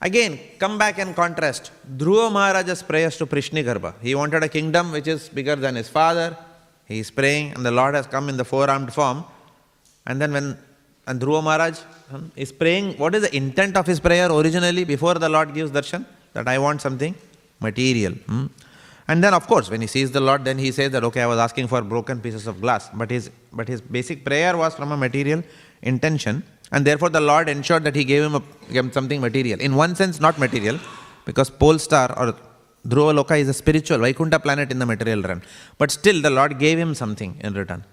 [0.03, 1.71] Again, come back and contrast.
[1.97, 3.95] Dhruva Maharaja's prayers to Prishnigarbha.
[4.01, 6.37] He wanted a kingdom which is bigger than his father.
[6.87, 9.25] He is praying and the Lord has come in the four-armed form.
[10.07, 10.57] And then when
[11.07, 11.79] and Dhruva Maharaj
[12.11, 15.71] hmm, is praying, what is the intent of his prayer originally before the Lord gives
[15.71, 16.05] darshan?
[16.35, 17.15] That I want something
[17.59, 18.13] material.
[18.13, 18.47] Hmm?
[19.09, 21.27] And then, of course, when he sees the Lord, then he says that, okay, I
[21.27, 22.89] was asking for broken pieces of glass.
[22.95, 25.43] But his, but his basic prayer was from a material
[25.83, 26.45] intention.
[26.73, 29.61] And therefore, the Lord ensured that he gave him, a, gave him something material.
[29.61, 30.79] In one sense, not material,
[31.25, 32.35] because pole star or
[32.87, 35.43] Dhruva Loka is a spiritual, Vaikunta planet in the material realm.
[35.79, 37.85] But still, the Lord gave him something in return.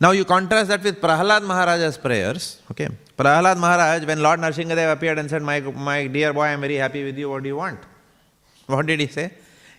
[0.00, 2.60] Now you contrast that with Prahalad Maharaja's prayers.
[2.70, 6.60] Okay, Prahalad Maharaj, when Lord Narsingadev appeared and said, my, my dear boy, I am
[6.60, 7.80] very happy with you, what do you want?
[8.66, 9.32] What did he say?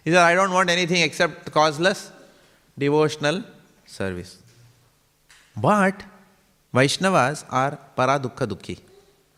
[0.03, 2.11] He said, I don't want anything except causeless
[2.77, 3.43] devotional
[3.85, 4.37] service.
[5.55, 6.03] But
[6.73, 8.79] Vaishnavas are paradukha dukhi.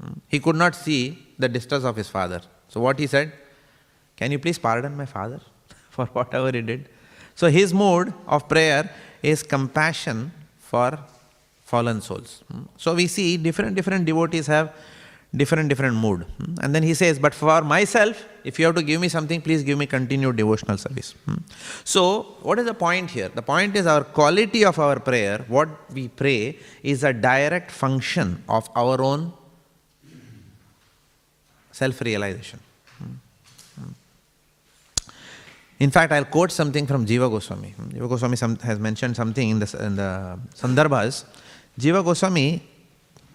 [0.02, 0.14] Hmm.
[0.28, 2.42] He could not see the distress of his father.
[2.68, 3.32] So what he said,
[4.18, 5.40] can you please pardon my father
[5.90, 6.90] for whatever he did?
[7.36, 8.90] So his mode of prayer
[9.24, 11.00] is compassion for
[11.64, 12.44] fallen souls.
[12.52, 12.64] Hmm.
[12.78, 14.74] So we see different different devotees have
[15.36, 16.26] different different mood.
[16.62, 19.64] And then he says, but for myself, if you have to give me something, please
[19.64, 21.16] give me continued devotional service.
[21.84, 23.30] So what is the point here?
[23.30, 28.44] The point is our quality of our prayer, what we pray, is a direct function
[28.50, 29.34] of our own
[31.72, 32.60] self-realization.
[35.80, 37.74] In fact, I'll quote something from Jiva Goswami.
[37.90, 41.24] Jiva Goswami has mentioned something in the, in the Sandarbhas.
[41.80, 42.62] Jiva Goswami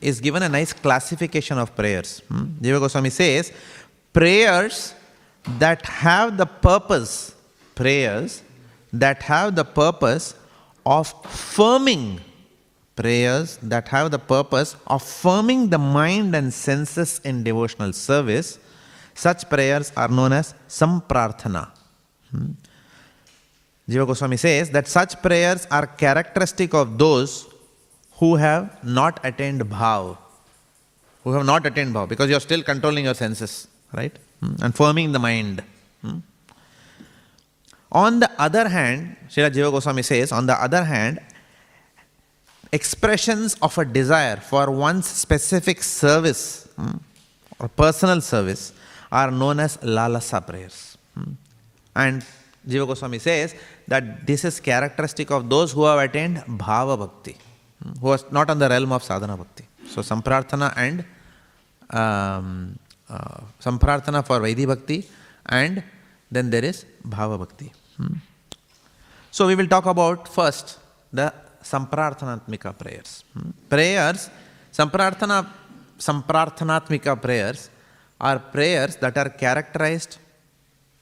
[0.00, 2.22] is given a nice classification of prayers.
[2.28, 2.44] Hmm?
[2.61, 3.52] Jiva Goswami says,
[4.12, 4.94] prayers
[5.59, 7.35] that have the purpose,
[7.74, 8.42] prayers
[8.92, 10.35] that have the purpose
[10.85, 12.20] of firming,
[12.94, 18.59] prayers that have the purpose of firming the mind and senses in devotional service,
[19.14, 21.70] such prayers are known as samprarthana.
[22.30, 22.52] Hmm?
[23.88, 27.46] Jiva Goswami says that such prayers are characteristic of those
[28.18, 30.16] who have not attained bhav.
[31.24, 34.16] Who have not attained bhav because you are still controlling your senses, right?
[34.40, 34.55] Hmm?
[34.62, 35.62] And forming the mind.
[36.02, 36.18] Hmm?
[37.92, 41.20] On the other hand, Srila Jiva Goswami says, on the other hand,
[42.72, 46.96] expressions of a desire for one's specific service hmm,
[47.59, 48.72] or personal service
[49.11, 50.98] are known as lalasa prayers.
[51.94, 52.24] And
[52.68, 53.55] Jiva Goswami says
[53.88, 57.37] that this is characteristic of those who have attained bhava bhakti,
[58.01, 59.65] who was not on the realm of sadhana bhakti.
[59.93, 61.05] So samprarthana and
[61.91, 65.07] um, uh, samprarthana for Vaidhi bhakti
[65.47, 65.83] and
[66.31, 67.73] then there is bhava bhakti.
[67.97, 68.15] Hmm.
[69.31, 70.79] So we will talk about first
[71.12, 73.25] the samprarthanatmika prayers.
[73.35, 73.51] Hmm.
[73.69, 74.31] Prayers,
[74.73, 75.47] samprarthana,
[75.99, 77.71] samprarthanatmika prayers
[78.21, 80.19] are prayers that are characterized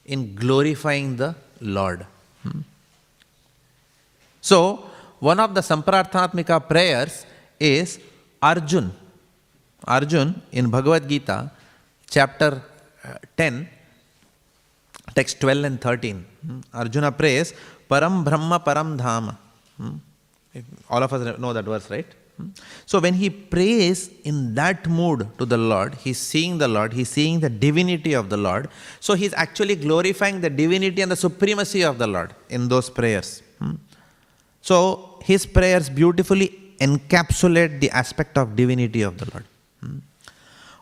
[0.04, 2.06] in glorifying the Lord.
[2.42, 2.60] Hmm.
[4.40, 4.84] So,
[5.30, 7.12] one of the Samprarthanatmika prayers
[7.58, 7.98] is
[8.50, 8.86] Arjun.
[9.96, 11.50] Arjun in Bhagavad Gita,
[12.14, 12.50] chapter
[13.04, 13.68] uh, 10,
[15.14, 16.26] text 12 and 13.
[16.46, 16.60] Hmm.
[16.72, 17.54] Arjuna prays,
[17.90, 19.36] Param Brahma Param Dhama.
[19.78, 19.96] Hmm.
[20.90, 22.06] All of us know that verse, right?
[22.84, 27.08] So when he prays in that mood to the Lord, he's seeing the Lord, he's
[27.08, 28.68] seeing the divinity of the Lord.
[29.00, 33.42] So he's actually glorifying the divinity and the supremacy of the Lord in those prayers.
[34.68, 34.76] So
[35.28, 36.48] his prayers beautifully
[36.80, 39.44] encapsulate the aspect of divinity of the Lord.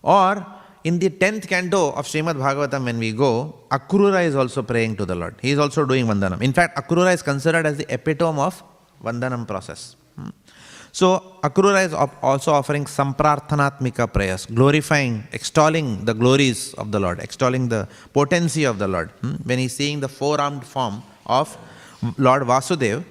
[0.03, 0.47] Or
[0.85, 3.33] in the 10th canto of Srimad Bhagavatam, when we go,
[3.71, 5.35] Akrura is also praying to the Lord.
[5.43, 6.43] He is also doing Vandanam.
[6.43, 8.63] In fact, Akrura is considered as the epitome of
[9.03, 9.97] Vandanam process.
[10.93, 17.69] So, Akrura is also offering Samprarthanatmika prayers, glorifying, extolling the glories of the Lord, extolling
[17.69, 19.11] the potency of the Lord.
[19.23, 19.37] Hmm?
[19.45, 21.57] When he's seeing the four armed form of
[22.19, 23.05] Lord Vasudev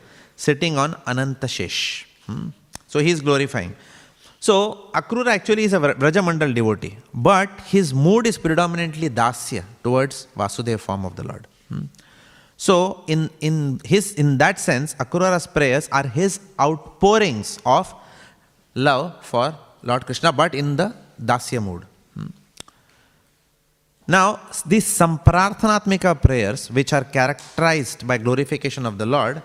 [0.45, 1.79] sitting on Anantashesh.
[2.25, 2.49] Hmm?
[2.87, 3.73] So, he's glorifying.
[4.47, 4.55] So,
[4.99, 11.05] Akrura actually is a Vrajamandal devotee, but his mood is predominantly Dasya towards Vasudeva form
[11.05, 11.45] of the Lord.
[11.69, 11.85] Hmm?
[12.57, 17.93] So, in, in, his, in that sense, Akrura's prayers are his outpourings of
[18.75, 21.85] love for Lord Krishna, but in the Dasya mood.
[22.15, 22.27] Hmm.
[24.07, 29.41] Now, these Samprarthanatmika prayers, which are characterized by glorification of the Lord,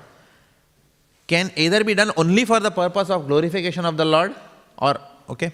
[1.26, 4.34] can either be done only for the purpose of glorification of the Lord,
[4.78, 4.96] or,
[5.28, 5.52] okay,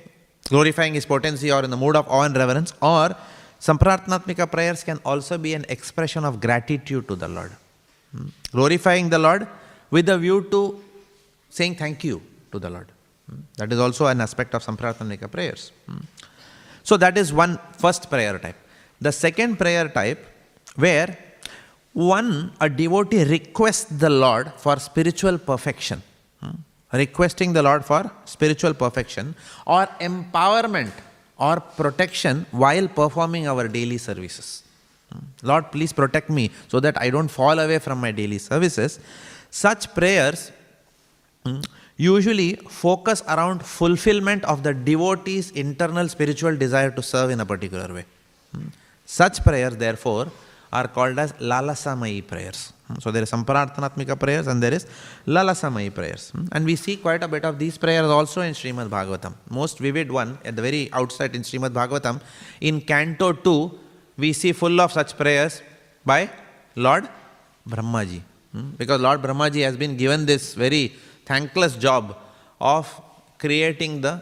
[0.48, 3.16] glorifying his potency, or in the mood of awe and reverence, or
[3.61, 7.52] Samprarthanatmika prayers can also be an expression of gratitude to the Lord.
[8.14, 8.26] Hmm.
[8.50, 9.46] Glorifying the Lord
[9.90, 10.82] with a view to
[11.48, 12.88] saying thank you to the Lord.
[13.30, 13.40] Hmm.
[13.56, 15.70] That is also an aspect of Samprarthanatmika prayers.
[15.87, 15.98] Hmm.
[16.82, 18.56] So that is one first prayer type.
[19.00, 20.26] The second prayer type,
[20.74, 21.16] where
[21.93, 26.03] one, a devotee requests the Lord for spiritual perfection,
[26.93, 29.34] requesting the Lord for spiritual perfection
[29.66, 30.93] or empowerment
[31.38, 34.62] or protection while performing our daily services.
[35.43, 38.99] Lord, please protect me so that I don't fall away from my daily services.
[39.51, 40.51] Such prayers
[41.45, 41.61] hmm,
[41.97, 47.93] usually focus around fulfillment of the devotee's internal spiritual desire to serve in a particular
[47.93, 48.07] way.
[48.55, 48.68] Hmm.
[49.05, 50.28] Such prayers, therefore,
[50.73, 52.73] are called as Lalasamayi prayers.
[52.89, 54.87] Hmm, so there is Samprarthanatmika prayers and there is
[55.27, 56.31] Lalasamayi prayers.
[56.31, 59.35] Hmm, and we see quite a bit of these prayers also in Srimad Bhagavatam.
[59.51, 62.20] Most vivid one at the very outset in Srimad Bhagavatam,
[62.61, 63.79] in Canto 2,
[64.16, 65.62] we see full of such prayers
[66.05, 66.31] by
[66.75, 67.09] Lord
[67.68, 68.23] Brahmaji.
[68.53, 70.93] Hmm, because Lord Brahmaji has been given this very
[71.27, 72.16] thankless job
[72.61, 73.01] of
[73.39, 74.20] creating the,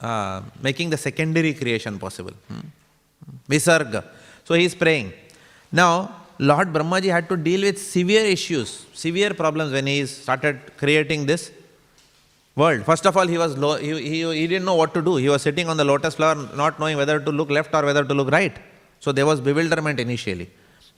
[0.00, 2.32] uh, making the secondary creation possible.
[3.48, 4.04] Visarga.
[4.44, 5.12] So he is praying.
[5.72, 11.26] Now, Lord Brahmaji had to deal with severe issues, severe problems when he started creating
[11.26, 11.50] this
[12.56, 12.84] world.
[12.84, 15.16] First of all, he was low, he, he, he didn't know what to do.
[15.16, 18.04] He was sitting on the lotus flower, not knowing whether to look left or whether
[18.04, 18.56] to look right.
[19.00, 20.50] So there was bewilderment initially.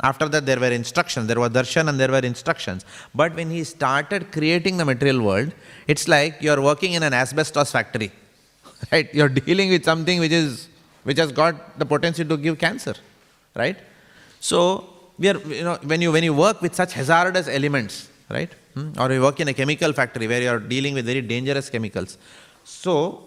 [0.02, 1.26] After that, there were instructions.
[1.26, 2.84] There was darshan and there were instructions.
[3.14, 5.52] But when he started creating the material world,
[5.86, 8.12] it's like you're working in an asbestos factory.
[8.92, 9.12] Right?
[9.14, 10.68] You're dealing with something which is
[11.04, 12.94] which has got the potential to give cancer.
[13.56, 13.78] Right?
[14.40, 14.88] So
[15.18, 18.52] we are, you know, when you when you work with such hazardous elements, right?
[18.74, 18.90] Hmm?
[18.98, 22.18] Or you work in a chemical factory where you are dealing with very dangerous chemicals.
[22.64, 23.26] So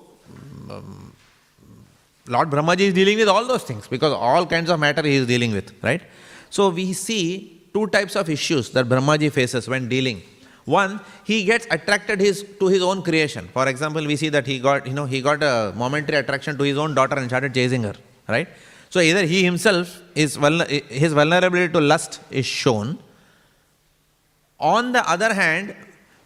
[0.70, 1.14] um,
[2.28, 5.26] Lord Brahmaji is dealing with all those things because all kinds of matter he is
[5.26, 6.02] dealing with, right?
[6.50, 10.22] So we see two types of issues that Brahmaji faces when dealing.
[10.66, 13.48] One, he gets attracted his, to his own creation.
[13.48, 16.64] For example, we see that he got, you know, he got a momentary attraction to
[16.64, 17.96] his own daughter and started chasing her,
[18.28, 18.48] right?
[18.90, 22.98] So either he himself is his vulnerability to lust is shown.
[24.60, 25.76] On the other hand,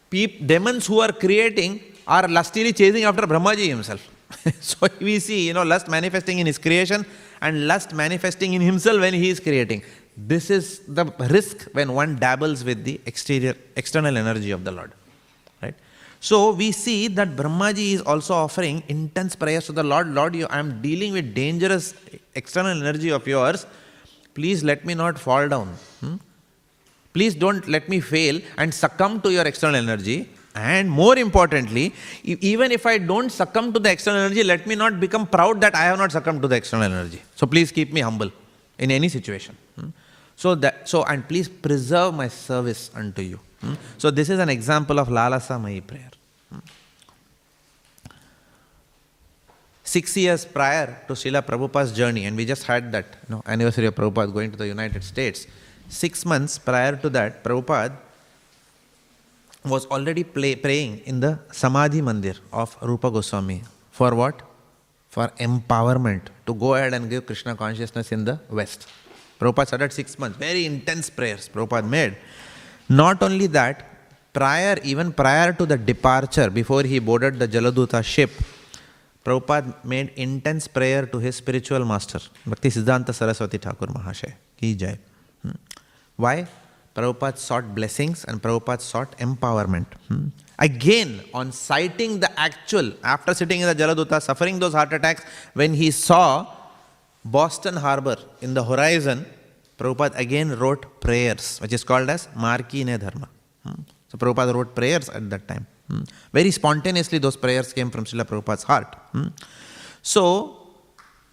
[0.09, 4.09] demons who are creating are lustily chasing after Brahmaji himself.
[4.59, 7.05] so we see, you know, lust manifesting in his creation
[7.41, 9.83] and lust manifesting in himself when he is creating.
[10.15, 14.91] This is the risk when one dabbles with the exterior, external energy of the Lord.
[16.27, 20.07] So we see that Brahmaji is also offering intense prayers to the Lord.
[20.07, 21.95] Lord, you, I am dealing with dangerous
[22.33, 23.65] external energy of yours.
[24.33, 25.67] Please let me not fall down.
[25.99, 26.15] Hmm?
[27.11, 30.29] Please don't let me fail and succumb to your external energy.
[30.55, 31.93] And more importantly,
[32.23, 35.75] even if I don't succumb to the external energy, let me not become proud that
[35.75, 37.21] I have not succumbed to the external energy.
[37.35, 38.31] So please keep me humble
[38.79, 39.57] in any situation.
[39.77, 39.89] Hmm?
[40.37, 43.41] So that so and please preserve my service unto you.
[43.63, 43.75] Hmm?
[43.97, 46.11] So this is an example of Lalasa Mai prayer.
[46.51, 46.59] Hmm?
[49.83, 53.85] Six years prior to Srila Prabhupada's journey, and we just had that you know, anniversary
[53.85, 55.47] of Prabhupada going to the United States.
[55.87, 57.95] Six months prior to that, Prabhupada
[59.63, 63.63] was already play, praying in the Samadhi Mandir of Rupa Goswami.
[63.91, 64.41] For what?
[65.09, 68.87] For empowerment, to go ahead and give Krishna consciousness in the West.
[69.39, 72.17] Prabhupada started six months, very intense prayers Prabhupada made.
[72.89, 73.85] Not only that,
[74.33, 78.31] prior, even prior to the departure, before he boarded the Jaladuta ship,
[79.23, 84.33] Prabhupada made intense prayer to his spiritual master, Bhakti Siddhanta Saraswati Thakur Mahashay.
[84.57, 84.97] Ki Jai.
[85.41, 85.51] Hmm.
[86.17, 86.47] Why?
[86.93, 89.85] Prabhupada sought blessings and Prabhupada sought empowerment.
[90.09, 90.27] Hmm.
[90.59, 95.23] Again, on citing the actual, after sitting in the Jaladuta, suffering those heart attacks,
[95.53, 96.45] when he saw
[97.23, 99.25] Boston Harbor in the horizon,
[99.83, 103.27] Prabhupada again wrote prayers, which is called as Markine Dharma.
[103.65, 103.81] Hmm.
[104.09, 105.67] So Prabhupada wrote prayers at that time.
[105.89, 106.03] Hmm.
[106.31, 108.95] Very spontaneously, those prayers came from Srila Prabhupada's heart.
[109.11, 109.27] Hmm.
[110.01, 110.23] So,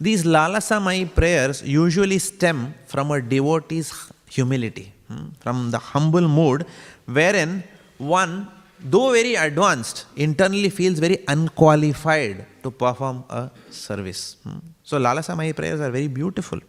[0.01, 3.93] these Lalasamai prayers usually stem from a devotee's
[4.29, 4.93] humility,
[5.41, 6.65] from the humble mood
[7.05, 7.63] wherein
[7.99, 8.49] one,
[8.93, 14.37] though very advanced, internally feels very unqualified to perform a service.
[14.83, 16.61] So, Lalasamai prayers are very beautiful.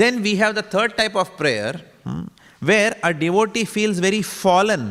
[0.00, 1.74] Then we have the third type of prayer
[2.04, 2.24] hmm,
[2.68, 4.84] where a devotee feels very fallen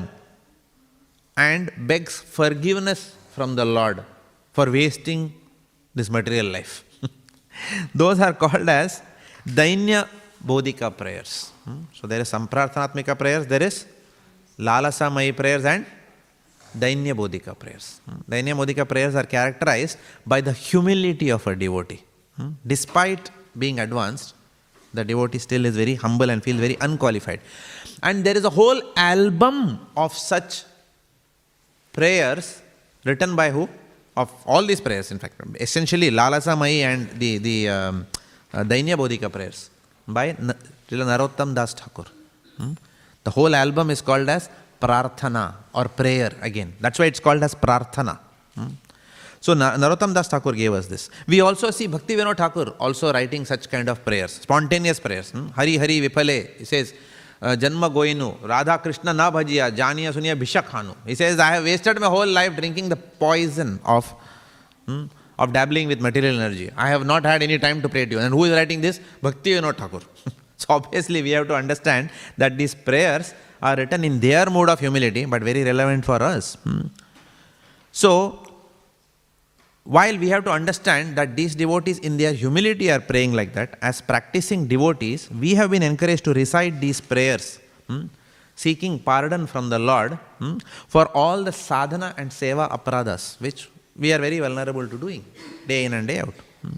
[1.37, 3.01] and begs forgiveness
[3.35, 3.97] from the Lord
[4.53, 5.21] for wasting
[5.93, 6.73] this material life.
[8.01, 9.01] Those are called as
[9.59, 10.07] Dainya
[10.43, 11.51] Bodhika prayers.
[11.65, 11.81] Hmm?
[11.93, 13.85] So there is Samprarthanatmika prayers, there is
[14.57, 15.85] Lalasa Mai prayers and
[16.83, 18.01] Dainya Bodhika prayers.
[18.05, 18.21] Hmm?
[18.31, 22.01] Dainya Bodhika prayers are characterized by the humility of a devotee.
[22.67, 24.33] Despite being advanced,
[24.95, 27.41] the devotee still is very humble and feels very unqualified.
[28.03, 30.63] And there is a whole album of such
[31.93, 32.61] prayers
[33.03, 33.69] written by who?
[34.17, 35.35] Of all these prayers, in fact.
[35.59, 38.07] Essentially, Lalasa Mai and the, the um,
[38.53, 39.69] uh, Dainya Bodhika prayers
[40.07, 42.05] by Srila Narottam Das Thakur.
[42.57, 42.73] Hmm?
[43.23, 46.73] The whole album is called as Prarthana or prayer again.
[46.79, 48.19] That's why it's called as Prarthana.
[48.55, 48.67] Hmm?
[49.45, 51.07] So Narottam Das Thakur gave us this.
[51.27, 55.29] We also see Bhakti Vinod Thakur also writing such kind of prayers, spontaneous prayers.
[55.29, 55.49] Hmm?
[55.49, 56.95] Hari Hari Vipale, he says,
[57.39, 62.07] Janma Goinu, Radha Krishna na bhajiya, Janiya Suniya Bhishak He says, I have wasted my
[62.07, 64.11] whole life drinking the poison of
[64.87, 65.05] hmm,
[65.37, 66.71] of dabbling with material energy.
[66.75, 68.19] I have not had any time to pray to you.
[68.21, 68.99] And who is writing this?
[69.21, 70.01] Bhakti Vinod Thakur.
[70.57, 74.79] so obviously we have to understand that these prayers are written in their mood of
[74.79, 76.55] humility, but very relevant for us.
[76.63, 76.87] Hmm.
[77.91, 78.44] So,
[79.85, 83.77] while we have to understand that these devotees in their humility are praying like that,
[83.81, 88.05] as practicing devotees, we have been encouraged to recite these prayers, hmm,
[88.55, 90.57] seeking pardon from the Lord hmm,
[90.87, 95.23] for all the sadhana and seva apradhas, which we are very vulnerable to doing
[95.67, 96.33] day in and day out.
[96.63, 96.77] Hmm.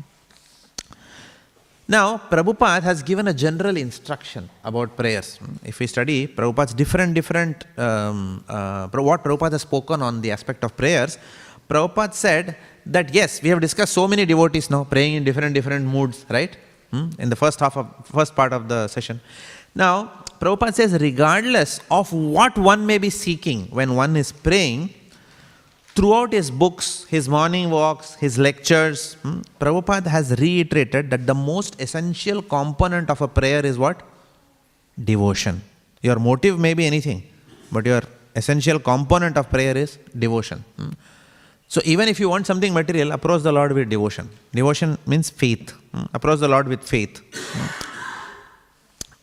[1.88, 5.38] Now, Prabhupada has given a general instruction about prayers.
[5.38, 5.55] Hmm.
[5.64, 10.66] If we study Prabhupada's different, different, um, uh, what Prabhupada has spoken on the aspect
[10.66, 11.18] of prayers,
[11.70, 12.58] Prabhupada said
[12.91, 16.55] that yes, we have discussed so many devotees now praying in different different moods, right?
[16.91, 17.09] Hmm?
[17.19, 19.19] In the first half of first part of the session.
[19.75, 19.93] Now,
[20.39, 24.93] Prabhupada says, regardless of what one may be seeking when one is praying,
[25.95, 31.79] throughout his books, his morning walks, his lectures, hmm, Prabhupada has reiterated that the most
[31.81, 34.01] essential component of a prayer is what?
[35.11, 35.61] Devotion.
[36.01, 37.23] Your motive may be anything,
[37.71, 38.01] but your
[38.35, 40.63] essential component of prayer is devotion.
[40.77, 40.91] Hmm.
[41.68, 44.30] So even if you want something material, approach the Lord with devotion.
[44.53, 45.72] Devotion means faith.
[45.93, 46.03] Hmm?
[46.13, 47.22] Approach the Lord with faith.
[47.34, 47.68] Hmm?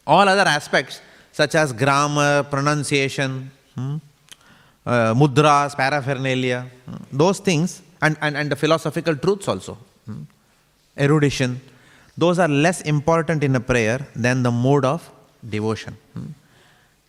[0.07, 1.01] All other aspects,
[1.33, 3.97] such as grammar, pronunciation, hmm?
[4.85, 6.67] uh, mudras, paraphernalia,
[7.11, 9.79] those things, and, and, and the philosophical truths also,
[10.99, 11.59] erudition,
[12.19, 15.11] those are less important in a prayer than the mode of
[15.49, 15.97] devotion.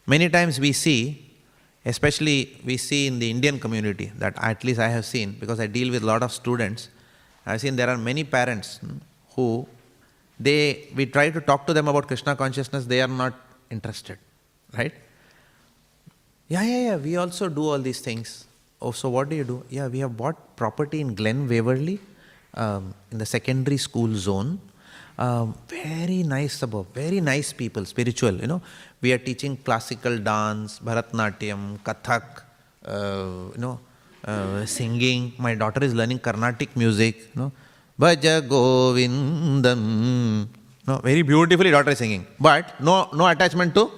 [0.07, 1.24] Many times we see
[1.85, 5.67] especially we see in the Indian community that at least I have seen because I
[5.67, 6.89] deal with a lot of students.
[7.45, 8.97] I've seen there are many parents hmm,
[9.35, 9.67] who
[10.39, 13.33] they we try to talk to them about Krishna consciousness, they are not
[13.69, 14.17] interested,
[14.77, 14.93] right?
[16.47, 16.95] Yeah, yeah, yeah.
[16.97, 18.45] We also do all these things.
[18.81, 19.63] Oh, so what do you do?
[19.69, 21.99] Yeah, we have bought property in Glen Waverley,
[22.53, 24.59] um, in the secondary school zone.
[25.17, 28.33] Very nice suburb, very nice people, spiritual.
[28.33, 28.61] You know,
[29.01, 32.43] we are teaching classical dance, Bharatnatyam, Kathak,
[32.85, 33.79] uh, you know,
[34.25, 35.33] uh, singing.
[35.37, 37.15] My daughter is learning Carnatic music.
[37.33, 37.51] You know,
[37.99, 39.79] Bhaja Govindam.
[40.87, 43.89] No, very beautifully daughter is singing, but no, no attachment to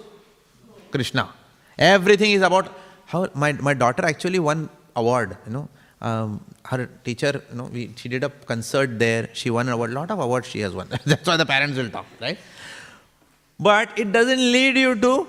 [0.92, 1.30] Krishna.
[1.78, 2.72] Everything is about
[3.06, 5.36] how my, my daughter actually won award.
[5.48, 5.70] You know,
[6.02, 9.30] um, her teacher, you know, we, she did a concert there.
[9.34, 10.88] She won a lot of awards she has won.
[11.06, 12.38] That's why the parents will talk, right?
[13.60, 15.28] But it doesn't lead you to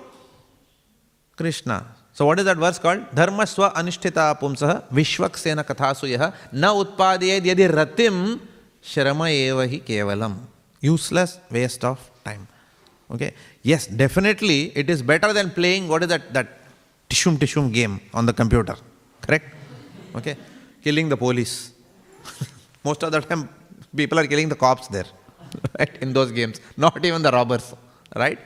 [1.37, 1.87] Krishna.
[2.13, 3.15] So what is that verse called?
[3.15, 8.41] Dharma swa anishtita pumsaha vishwaksena kathasuyaha na utpadiyed yadi ratim
[8.83, 10.37] shrama evahi kevalam.
[10.81, 12.47] Useless waste of time.
[13.11, 13.33] Okay?
[13.63, 16.49] Yes, definitely it is better than playing what is that, that
[17.09, 18.77] tishum tishum game on the computer.
[19.23, 19.55] Correct?
[20.15, 20.37] Okay?
[20.83, 21.73] Killing the police.
[22.85, 23.49] Most of the time,
[23.97, 25.07] people are killing the cops there,
[25.79, 25.97] right?
[26.03, 27.75] In those games, not even the robbers,
[28.15, 28.39] right?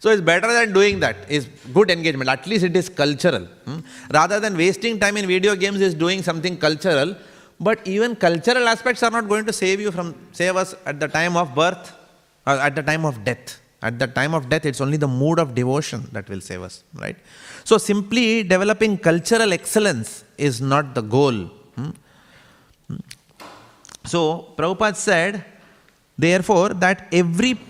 [0.00, 1.16] So it's better than doing that.
[1.28, 2.30] Is good engagement.
[2.30, 3.44] At least it is cultural.
[3.64, 3.78] Hmm?
[4.12, 7.16] Rather than wasting time in video games, is doing something cultural.
[7.60, 11.08] But even cultural aspects are not going to save you from save us at the
[11.08, 11.92] time of birth,
[12.46, 13.60] or at the time of death.
[13.82, 16.84] At the time of death, it's only the mood of devotion that will save us,
[16.94, 17.16] right?
[17.64, 21.90] So simply developing cultural excellence is not the goal Hmm?
[24.04, 25.44] So, Prabhupada said,
[26.16, 27.60] therefore, that every,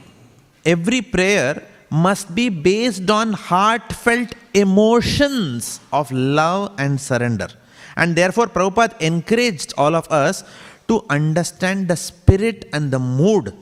[0.64, 7.48] every prayer must be based on heartfelt emotions of love and surrender.
[7.96, 10.44] And therefore, Prabhupada encouraged all of us
[10.86, 13.52] to understand the spirit and the mood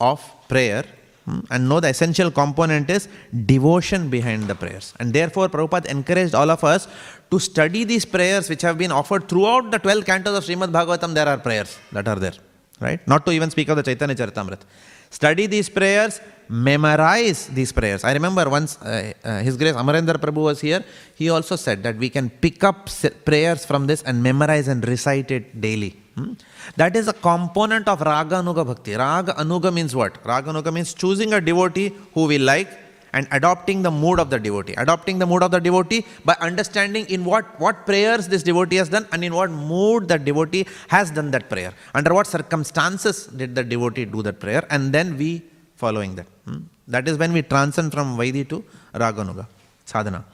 [0.00, 0.84] of prayer
[1.24, 3.08] hmm, and know the essential component is
[3.46, 4.92] devotion behind the prayers.
[4.98, 6.88] And therefore, Prabhupada encouraged all of us
[7.30, 11.14] to study these prayers which have been offered throughout the 12 cantos of Srimad Bhagavatam,
[11.14, 12.34] there are prayers that are there,
[12.80, 13.06] right?
[13.06, 14.62] Not to even speak of the Chaitanya Charitamrita.
[15.10, 18.04] Study these prayers, memorize these prayers.
[18.04, 21.96] I remember once uh, uh, His Grace Amarendra Prabhu was here, he also said that
[21.96, 22.88] we can pick up
[23.24, 25.96] prayers from this and memorize and recite it daily.
[26.14, 26.32] Hmm?
[26.76, 28.94] That is a component of Raga Anuga Bhakti.
[28.94, 30.24] Raga Anuga means what?
[30.26, 32.68] Raga Anuga means choosing a devotee who we like
[33.12, 34.74] and adopting the mood of the devotee.
[34.76, 38.88] Adopting the mood of the devotee by understanding in what, what prayers this devotee has
[38.88, 41.72] done and in what mood the devotee has done that prayer.
[41.94, 45.42] Under what circumstances did the devotee do that prayer and then we
[45.76, 46.26] following that.
[46.44, 46.60] Hmm?
[46.88, 49.46] That is when we transcend from Vaidhi to Raganuga,
[49.84, 50.24] sadhana.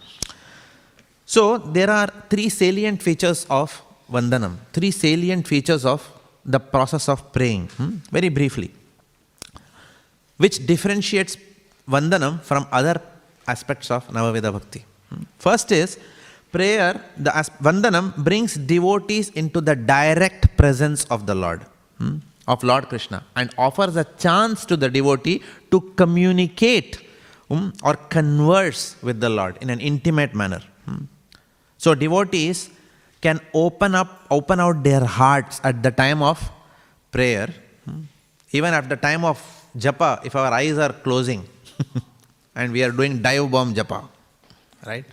[1.27, 6.01] So there are three salient features of Vandanam, three salient features of
[6.45, 7.97] the process of praying, hmm?
[8.11, 8.71] very briefly,
[10.37, 11.37] which differentiates
[11.89, 13.01] Vandanam from other
[13.47, 14.85] aspects of Navavidha Bhakti.
[15.39, 15.99] First is
[16.51, 17.31] prayer, the
[17.63, 21.63] Vandanam brings devotees into the direct presence of the Lord.
[21.99, 22.17] hmm,
[22.47, 27.01] of Lord Krishna and offers a chance to the devotee to communicate
[27.51, 30.61] um, or converse with the Lord in an intimate manner.
[30.87, 31.05] Hmm.
[31.79, 32.71] So devotees
[33.21, 36.51] can open up, open out their hearts at the time of
[37.11, 37.49] prayer,
[37.85, 38.03] hmm.
[38.53, 39.39] even at the time of
[39.77, 41.49] japa, if our eyes are closing
[42.55, 44.09] and we are doing dive bomb japa,
[44.87, 45.05] right?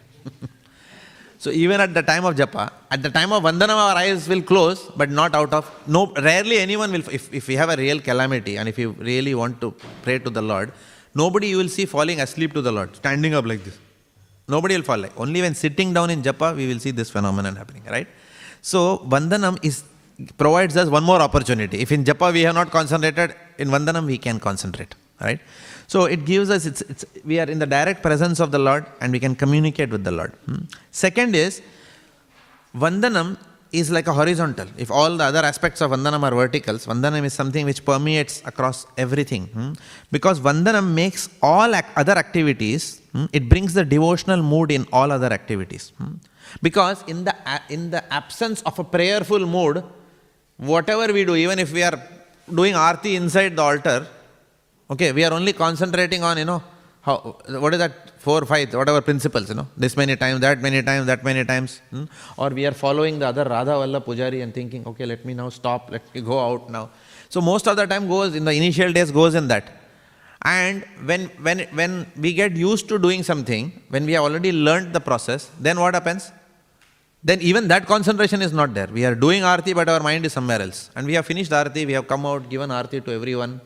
[1.38, 4.42] so even at the time of japa, at the time of vandanam, our eyes will
[4.42, 6.14] close, but not out of no.
[6.30, 7.08] Rarely anyone will.
[7.20, 9.72] If if we have a real calamity and if you really want to
[10.04, 10.74] pray to the Lord,
[11.14, 13.78] nobody you will see falling asleep to the Lord, standing up like this.
[14.48, 15.18] Nobody will fall like.
[15.20, 18.08] Only when sitting down in japa, we will see this phenomenon happening, right?
[18.62, 19.84] So vandanam is
[20.38, 21.82] provides us one more opportunity.
[21.82, 25.40] If in japa we have not concentrated, in vandanam we can concentrate, right?
[25.92, 28.86] So it gives us, it's, it's, we are in the direct presence of the Lord
[29.02, 30.32] and we can communicate with the Lord.
[30.46, 30.60] Hmm.
[30.90, 31.62] Second is,
[32.74, 33.38] Vandanam
[33.74, 34.68] is like a horizontal.
[34.78, 38.88] If all the other aspects of Vandanam are verticals, Vandanam is something which permeates across
[38.98, 39.48] everything.
[39.48, 39.74] Hmm.
[40.12, 45.12] Because Vandanam makes all ac- other activities, hmm, it brings the devotional mood in all
[45.12, 45.92] other activities.
[45.98, 46.14] Hmm.
[46.62, 47.36] Because in the,
[47.68, 49.84] in the absence of a prayerful mood,
[50.56, 52.02] whatever we do, even if we are
[52.62, 54.08] doing arti inside the altar,
[54.92, 56.62] Okay, we are only concentrating on, you know,
[57.02, 60.84] how, what is that, four, five, whatever principles, you know, this many times, that many
[60.84, 61.82] times, that many times.
[61.92, 62.04] Hmm?
[62.38, 65.48] Or we are following the other Radha Valla Pujari and thinking, okay, let me now
[65.48, 66.90] stop, let me go out now.
[67.30, 69.72] So most of the time goes, in the initial days goes in that.
[70.42, 74.92] And when, when, when we get used to doing something, when we have already learned
[74.92, 76.34] the process, then what happens?
[77.24, 78.88] Then even that concentration is not there.
[78.88, 80.90] We are doing arti, but our mind is somewhere else.
[80.98, 83.62] And we have finished arti, we have come out, given arti to everyone?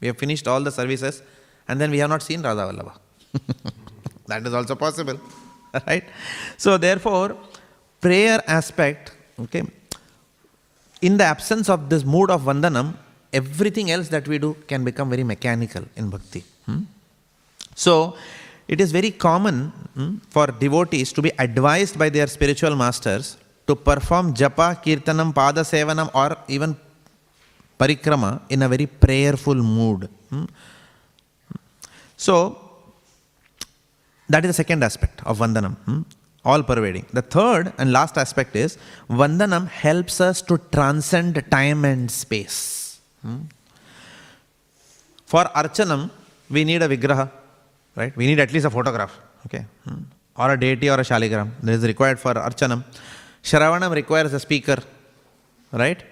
[0.00, 1.22] We have finished all the services
[1.68, 2.94] and then we have not seen Radha Vallabha.
[4.26, 5.18] that is also possible.
[5.86, 6.04] right?
[6.56, 7.36] So therefore,
[8.00, 9.64] prayer aspect, okay,
[11.00, 12.94] in the absence of this mood of Vandanam,
[13.32, 16.44] everything else that we do can become very mechanical in bhakti.
[16.66, 16.82] Hmm?
[17.74, 18.16] So
[18.68, 23.36] it is very common hmm, for devotees to be advised by their spiritual masters
[23.66, 26.76] to perform japa, kirtanam, pada sevanam, or even
[27.78, 30.08] parikrama in a very prayerful mood.
[30.30, 30.44] Hmm?
[32.16, 32.58] So,
[34.28, 36.02] that is the second aspect of Vandanam, hmm?
[36.44, 37.06] all pervading.
[37.12, 43.00] The third and last aspect is Vandanam helps us to transcend time and space.
[43.22, 43.42] Hmm?
[45.26, 46.10] For Archanam,
[46.50, 47.30] we need a Vigraha,
[47.96, 48.14] right?
[48.16, 49.64] We need at least a photograph, okay?
[50.36, 51.50] Or a deity or a Shaligram.
[51.62, 52.84] This is required for Archanam.
[53.42, 54.78] Shravanam requires a speaker,
[55.72, 56.02] right?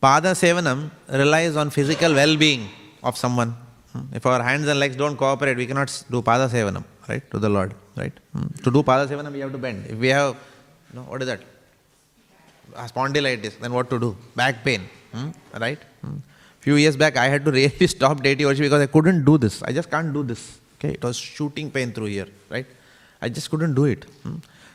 [0.00, 0.06] Hmm?
[0.06, 2.68] Pada Sevanam relies on physical well being
[3.02, 3.54] of someone.
[3.92, 4.00] Hmm.
[4.12, 7.48] If our hands and legs don't cooperate, we cannot do Pada Sevanam, right, to the
[7.48, 8.12] Lord, right?
[8.32, 8.46] Hmm.
[8.64, 9.86] To do Pada Sevanam, we have to bend.
[9.86, 10.36] If we have,
[10.92, 11.40] know, what is that?
[12.74, 14.16] Uh, spondylitis, then what to do?
[14.34, 14.82] Back pain,
[15.12, 15.30] hmm?
[15.58, 15.78] right?
[16.02, 16.16] Hmm.
[16.60, 19.62] Few years back, I had to really stop deity worship because I couldn't do this.
[19.62, 20.60] I just can't do this.
[20.78, 22.66] Okay, it was shooting pain through here, right?
[23.22, 24.04] I just couldn't do it.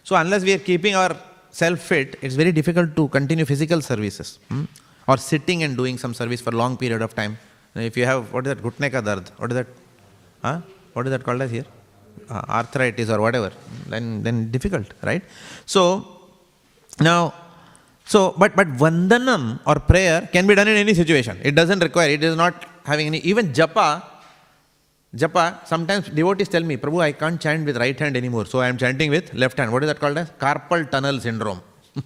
[0.03, 1.15] So unless we are keeping our
[1.51, 4.39] self fit, it's very difficult to continue physical services
[5.07, 7.37] or sitting and doing some service for long period of time.
[7.75, 9.67] If you have, what is that, gutne ka dard, what is that,
[10.41, 10.61] huh?
[10.93, 11.65] what is that called as here?
[12.29, 13.51] Uh, arthritis or whatever,
[13.87, 15.23] then, then difficult, right?
[15.65, 15.81] So,
[16.99, 17.33] now,
[18.05, 21.39] so, but, but vandanam or prayer can be done in any situation.
[21.41, 24.03] It doesn't require, it is not having any, even japa,
[25.15, 28.67] japa, sometimes devotees tell me, Prabhu, I can't chant with right hand anymore, so I
[28.67, 29.71] am chanting with left hand.
[29.71, 30.29] What is that called as?
[30.31, 31.61] Carpal tunnel syndrome.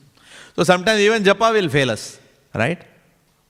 [0.55, 2.19] so sometimes even japa will fail us.
[2.55, 2.81] Right?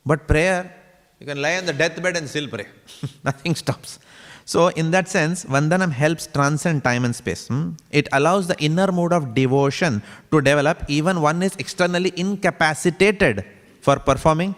[0.06, 0.74] But prayer,
[1.20, 2.68] you can lie on the deathbed and still pray.
[3.24, 4.00] Nothing stops.
[4.48, 7.48] So, in that sense, Vandanam helps transcend time and space.
[7.48, 7.72] Hmm?
[7.90, 13.44] It allows the inner mode of devotion to develop even one is externally incapacitated
[13.82, 14.54] for performing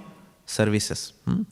[0.45, 1.13] services.
[1.23, 1.43] Hmm?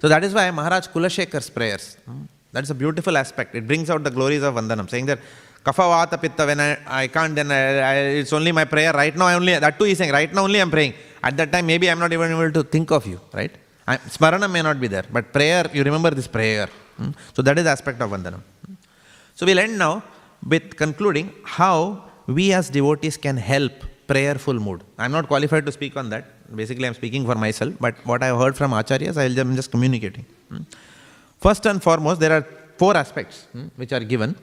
[0.00, 2.22] So, that is why Maharaj Kulashekhar's prayers, hmm?
[2.52, 3.54] that is a beautiful aspect.
[3.54, 5.18] It brings out the glories of Vandanam, saying that
[5.62, 8.92] Kapha Vata Pitta, when I, I can't, then I, I, it's only my prayer.
[8.92, 10.94] Right now, I only, that too he's saying, right now only I'm praying.
[11.22, 13.52] At that time, maybe I'm not even able to think of you, right?
[13.86, 16.68] I, smarana may not be there, but prayer, you remember this prayer.
[16.96, 17.10] Hmm?
[17.34, 18.42] So that is the aspect of Vandanam.
[18.66, 18.74] Hmm?
[19.34, 20.02] So we'll end now
[20.46, 23.72] with concluding how we as devotees can help
[24.06, 24.82] prayerful mood.
[24.98, 26.24] I'm not qualified to speak on that.
[26.54, 30.26] Basically, I'm speaking for myself, but what I've heard from acharyas, I'm just communicating.
[30.48, 30.62] Hmm?
[31.40, 32.46] First and foremost, there are
[32.76, 34.36] four aspects hmm, which are given.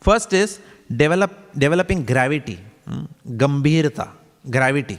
[0.00, 0.60] First is
[1.02, 3.04] develop, developing gravity, hmm,
[3.42, 4.10] gambhirta,
[4.50, 4.98] gravity.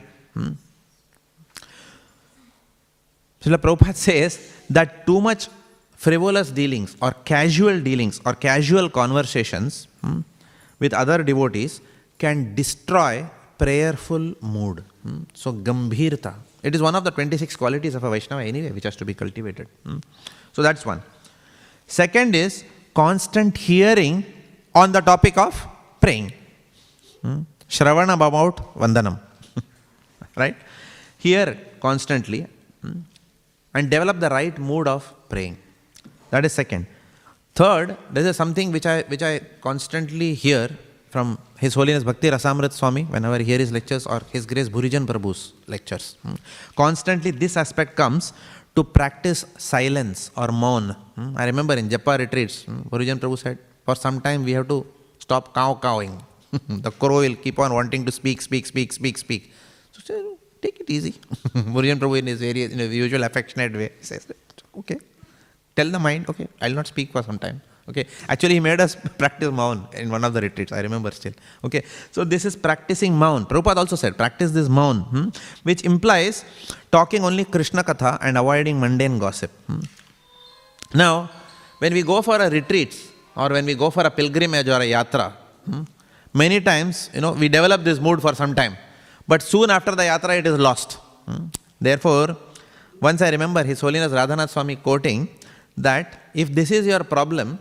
[3.42, 5.48] Srila Prabhupada says that too much
[5.96, 10.20] frivolous dealings or casual dealings or casual conversations hmm,
[10.80, 11.82] with other devotees
[12.18, 13.26] can destroy
[13.58, 14.84] prayerful mood.
[15.04, 15.24] Hmm?
[15.34, 16.36] So, Gambhirta.
[16.64, 19.14] It is one of the 26 qualities of a Vaishnava anyway, which has to be
[19.14, 19.68] cultivated.
[19.84, 19.98] Hmm?
[20.54, 21.02] So, that's one.
[21.88, 22.64] Second is
[22.94, 24.26] constant hearing
[24.76, 25.68] on the topic of
[26.00, 26.34] praying.
[27.22, 27.42] Hmm?
[27.70, 29.20] Shravana about Vandanam.
[30.36, 30.56] right?
[31.18, 32.48] Hear constantly
[32.82, 33.00] hmm?
[33.78, 35.02] And develop the right mood of
[35.32, 35.58] praying.
[36.32, 36.86] That is second.
[37.60, 39.34] Third, this is something which I, which I
[39.68, 40.66] constantly hear
[41.14, 41.28] from
[41.64, 45.42] His Holiness Bhakti Rasamrit Swami whenever I hear his lectures or His Grace Bhurijan Prabhu's
[45.66, 46.06] lectures.
[46.24, 46.36] Hmm.
[46.76, 48.34] Constantly, this aspect comes
[48.76, 50.96] to practice silence or maun.
[51.16, 51.36] Hmm.
[51.36, 54.86] I remember in Japa retreats, hmm, Bhurijan Prabhu said, for some time we have to
[55.18, 56.22] stop cow cowing.
[56.70, 59.52] the crow will keep on wanting to speak, speak, speak, speak, speak.
[59.92, 61.12] So take it easy.
[61.76, 64.28] Bhurijan Prabhu in his very in a usual affectionate way says,
[64.80, 65.00] okay,
[65.76, 67.62] tell the mind, okay, I'll not speak for some time.
[67.90, 71.32] Okay, actually, he made us practice Maun in one of the retreats, I remember still.
[71.64, 73.46] Okay, so this is practicing Maun.
[73.46, 75.30] Prabhupada also said, practice this Maun, hmm,
[75.64, 76.44] which implies
[76.92, 79.52] talking only Krishna Katha and avoiding mundane gossip.
[79.68, 79.80] Hmm.
[80.94, 81.30] Now,
[81.80, 82.94] when we go for a retreat
[83.36, 85.32] or when we go for a pilgrimage or a yatra,
[85.66, 85.84] hmm,
[86.34, 88.76] many times, you know, we develop this mood for some time.
[89.28, 90.94] But soon after the yatra, it is lost.
[91.26, 91.46] Hmm.
[91.80, 92.38] Therefore,
[93.02, 95.28] once I remember His Holiness Radhanath Swami quoting
[95.78, 97.60] that if this is your problem,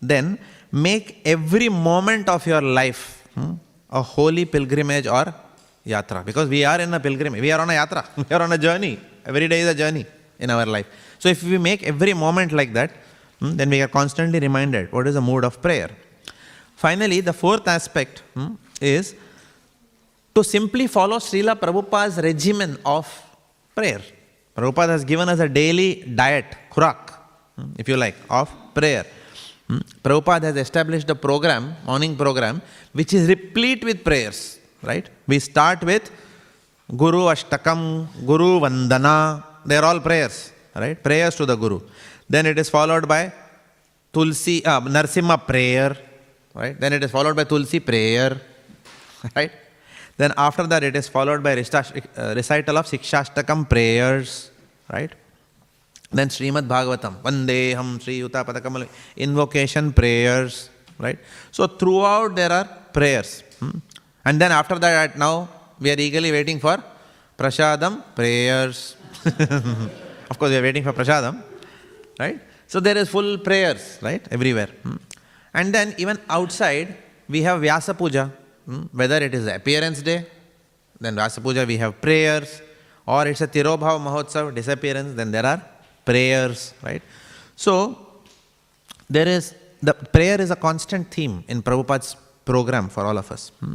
[0.00, 0.38] then
[0.72, 3.52] make every moment of your life hmm,
[3.90, 5.32] a holy pilgrimage or
[5.86, 6.24] yatra.
[6.24, 8.58] Because we are in a pilgrimage, we are on a yatra, we are on a
[8.58, 8.98] journey.
[9.24, 10.06] Every day is a journey
[10.38, 10.86] in our life.
[11.18, 12.90] So if we make every moment like that,
[13.38, 15.90] hmm, then we are constantly reminded what is the mood of prayer.
[16.74, 18.22] Finally, the fourth aspect
[18.80, 19.14] is
[20.34, 23.06] to simply follow Srila Prabhupada's regimen of
[23.74, 24.00] prayer.
[24.56, 27.12] Prabhupada has given us a daily diet, khurak,
[27.56, 29.04] hmm, if you like, of prayer.
[29.68, 29.78] Hmm?
[30.04, 32.60] Prabhupada has established a program, morning program,
[32.92, 35.08] which is replete with prayers, right?
[35.26, 36.10] We start with
[36.94, 41.02] Guru Ashtakam, Guru Vandana, they are all prayers, right?
[41.02, 41.80] Prayers to the Guru.
[42.28, 43.32] Then it is followed by
[44.12, 45.96] Tulsi, uh, Narsimha prayer,
[46.54, 46.78] right?
[46.78, 48.38] Then it is followed by Tulsi prayer,
[49.36, 49.52] right?
[50.16, 54.50] Then after that it is followed by uh, recital of Sikshashtakam prayers,
[54.92, 55.12] right?
[56.12, 61.18] Then Srimad Bhagavatam, Vandeham Sri Yuta invocation prayers, right?
[61.50, 63.42] So throughout there are prayers.
[63.58, 63.78] Hmm?
[64.24, 65.48] And then after that, now
[65.80, 66.82] we are eagerly waiting for
[67.38, 68.96] Prashadam prayers.
[70.30, 71.42] of course, we are waiting for Prashadam,
[72.18, 72.40] right?
[72.66, 74.26] So there is full prayers, right?
[74.30, 74.68] Everywhere.
[74.82, 74.96] Hmm?
[75.54, 76.96] And then even outside,
[77.28, 78.30] we have Vyasa Puja.
[78.66, 78.82] Hmm?
[78.92, 80.26] Whether it is appearance day,
[81.00, 82.62] then Vyasa Puja we have prayers,
[83.06, 85.62] or it's a Tirobhav Mahotsav, disappearance, then there are
[86.04, 87.02] prayers, right?
[87.56, 87.98] So,
[89.08, 93.50] there is, the prayer is a constant theme in Prabhupada's program for all of us.
[93.60, 93.74] Hmm.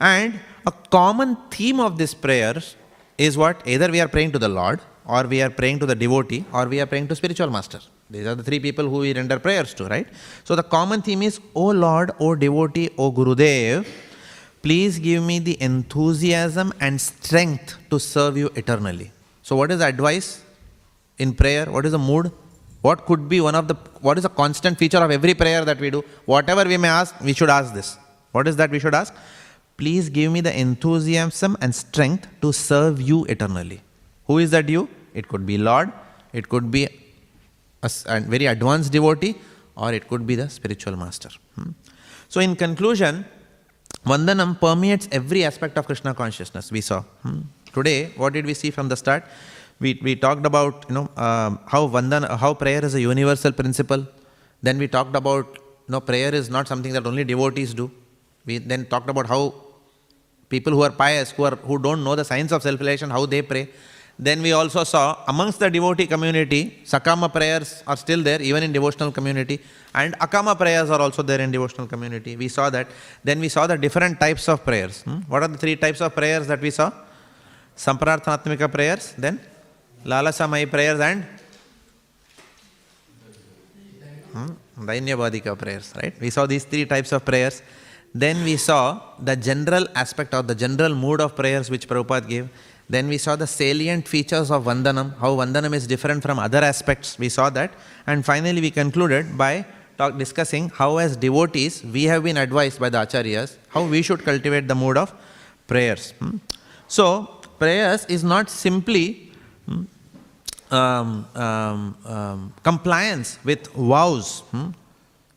[0.00, 2.76] And a common theme of this prayers
[3.16, 3.62] is what?
[3.66, 6.66] Either we are praying to the Lord, or we are praying to the devotee, or
[6.66, 7.80] we are praying to spiritual master.
[8.10, 10.06] These are the three people who we render prayers to, right?
[10.44, 13.86] So the common theme is, O Lord, O devotee, O Gurudev,
[14.64, 19.12] please give me the enthusiasm and strength to serve you eternally.
[19.42, 20.44] So what is advice?
[21.18, 21.66] in prayer?
[21.66, 22.32] What is the mood?
[22.82, 25.78] What could be one of the, what is a constant feature of every prayer that
[25.78, 26.04] we do?
[26.26, 27.96] Whatever we may ask, we should ask this.
[28.32, 29.14] What is that we should ask?
[29.76, 33.80] Please give me the enthusiasm and strength to serve you eternally.
[34.26, 34.88] Who is that you?
[35.14, 35.92] It could be Lord,
[36.32, 36.84] it could be
[37.82, 39.36] a, a very advanced devotee,
[39.76, 41.30] or it could be the spiritual master.
[41.54, 41.70] Hmm?
[42.28, 43.24] So, in conclusion,
[44.04, 47.02] Vandanam permeates every aspect of Krishna consciousness, we saw.
[47.22, 47.40] Hmm?
[47.72, 49.24] Today, what did we see from the start?
[49.80, 54.06] we, we talked about you know um, how vandana, how prayer is a universal principle.
[54.62, 57.90] Then we talked about you know prayer is not something that only devotees do.
[58.46, 59.54] We then talked about how
[60.48, 63.42] people who are pious, who are who don't know the science of self-realization, how they
[63.42, 63.68] pray.
[64.18, 68.72] Then we also saw amongst the devotee community, sakama prayers are still there even in
[68.72, 69.60] devotional community,
[69.92, 72.36] and akama prayers are also there in devotional community.
[72.36, 72.86] We saw that.
[73.24, 75.02] Then we saw the different types of prayers.
[75.02, 75.18] Hmm?
[75.26, 76.92] What are the three types of prayers that we saw?
[77.76, 79.40] Samprarthanatmika prayers, then
[80.04, 81.24] Lala Lalasamai prayers and
[84.32, 86.14] hmm, Dainyabodhika prayers, right?
[86.20, 87.62] We saw these three types of prayers.
[88.14, 92.48] Then we saw the general aspect or the general mood of prayers which Prabhupada gave.
[92.88, 97.18] Then we saw the salient features of Vandanam, how Vandanam is different from other aspects.
[97.18, 97.72] We saw that.
[98.06, 99.64] And finally, we concluded by
[99.96, 104.24] talk, discussing how, as devotees, we have been advised by the Acharyas how we should
[104.24, 105.14] cultivate the mood of
[105.66, 106.12] prayers.
[106.18, 106.36] Hmm?
[106.86, 109.32] So, prayers is not simply
[109.66, 109.84] hmm,
[110.70, 114.40] um, um, um, compliance with vows.
[114.50, 114.70] Hmm?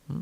[0.08, 0.22] Hmm?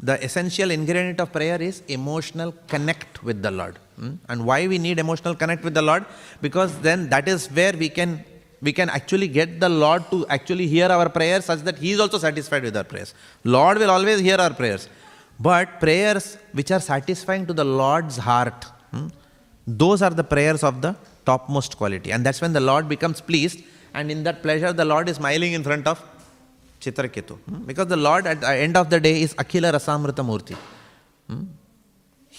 [0.00, 3.78] The essential ingredient of prayer is emotional connect with the Lord.
[3.96, 4.14] Hmm?
[4.28, 6.04] And why we need emotional connect with the Lord?
[6.40, 8.24] Because then that is where we can
[8.62, 12.00] we can actually get the Lord to actually hear our prayers such that He is
[12.00, 13.14] also satisfied with our prayers.
[13.44, 14.88] Lord will always hear our prayers.
[15.38, 19.08] But prayers which are satisfying to the Lord's heart, hmm,
[19.66, 22.10] those are the prayers of the topmost quality.
[22.12, 25.52] And that's when the Lord becomes pleased, and in that pleasure, the Lord is smiling
[25.52, 26.02] in front of
[26.80, 27.36] Chitraketu.
[27.36, 30.56] hmm, Because the Lord at the end of the day is Akhila Rasamrita Murti.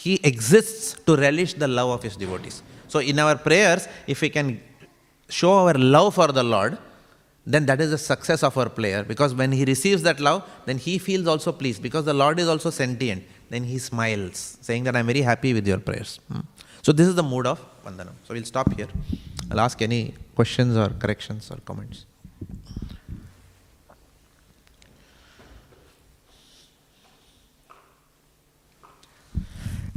[0.05, 2.57] He exists to relish the love of his devotees.
[2.87, 4.47] So, in our prayers, if we can
[5.37, 6.77] show our love for the Lord,
[7.53, 9.01] then that is the success of our prayer.
[9.03, 11.81] Because when he receives that love, then he feels also pleased.
[11.81, 13.23] Because the Lord is also sentient.
[13.49, 16.19] Then he smiles, saying that I'm very happy with your prayers.
[16.31, 16.41] Hmm.
[16.83, 18.15] So, this is the mood of Vandanam.
[18.25, 18.89] So, we'll stop here.
[19.49, 22.05] I'll ask any questions or corrections or comments.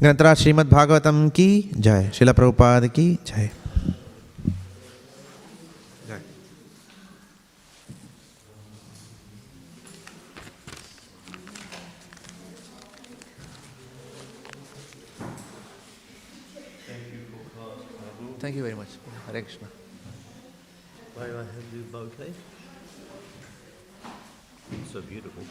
[0.00, 3.50] ग्रंथराज श्रीमद् भागवतम की जय शिला प्रभुपाद की जय
[6.08, 6.20] जय
[18.40, 18.88] Thank you very much.
[19.26, 19.66] Hare Krishna.
[21.14, 22.32] Why do I have to do both, eh?
[24.92, 25.42] So beautiful.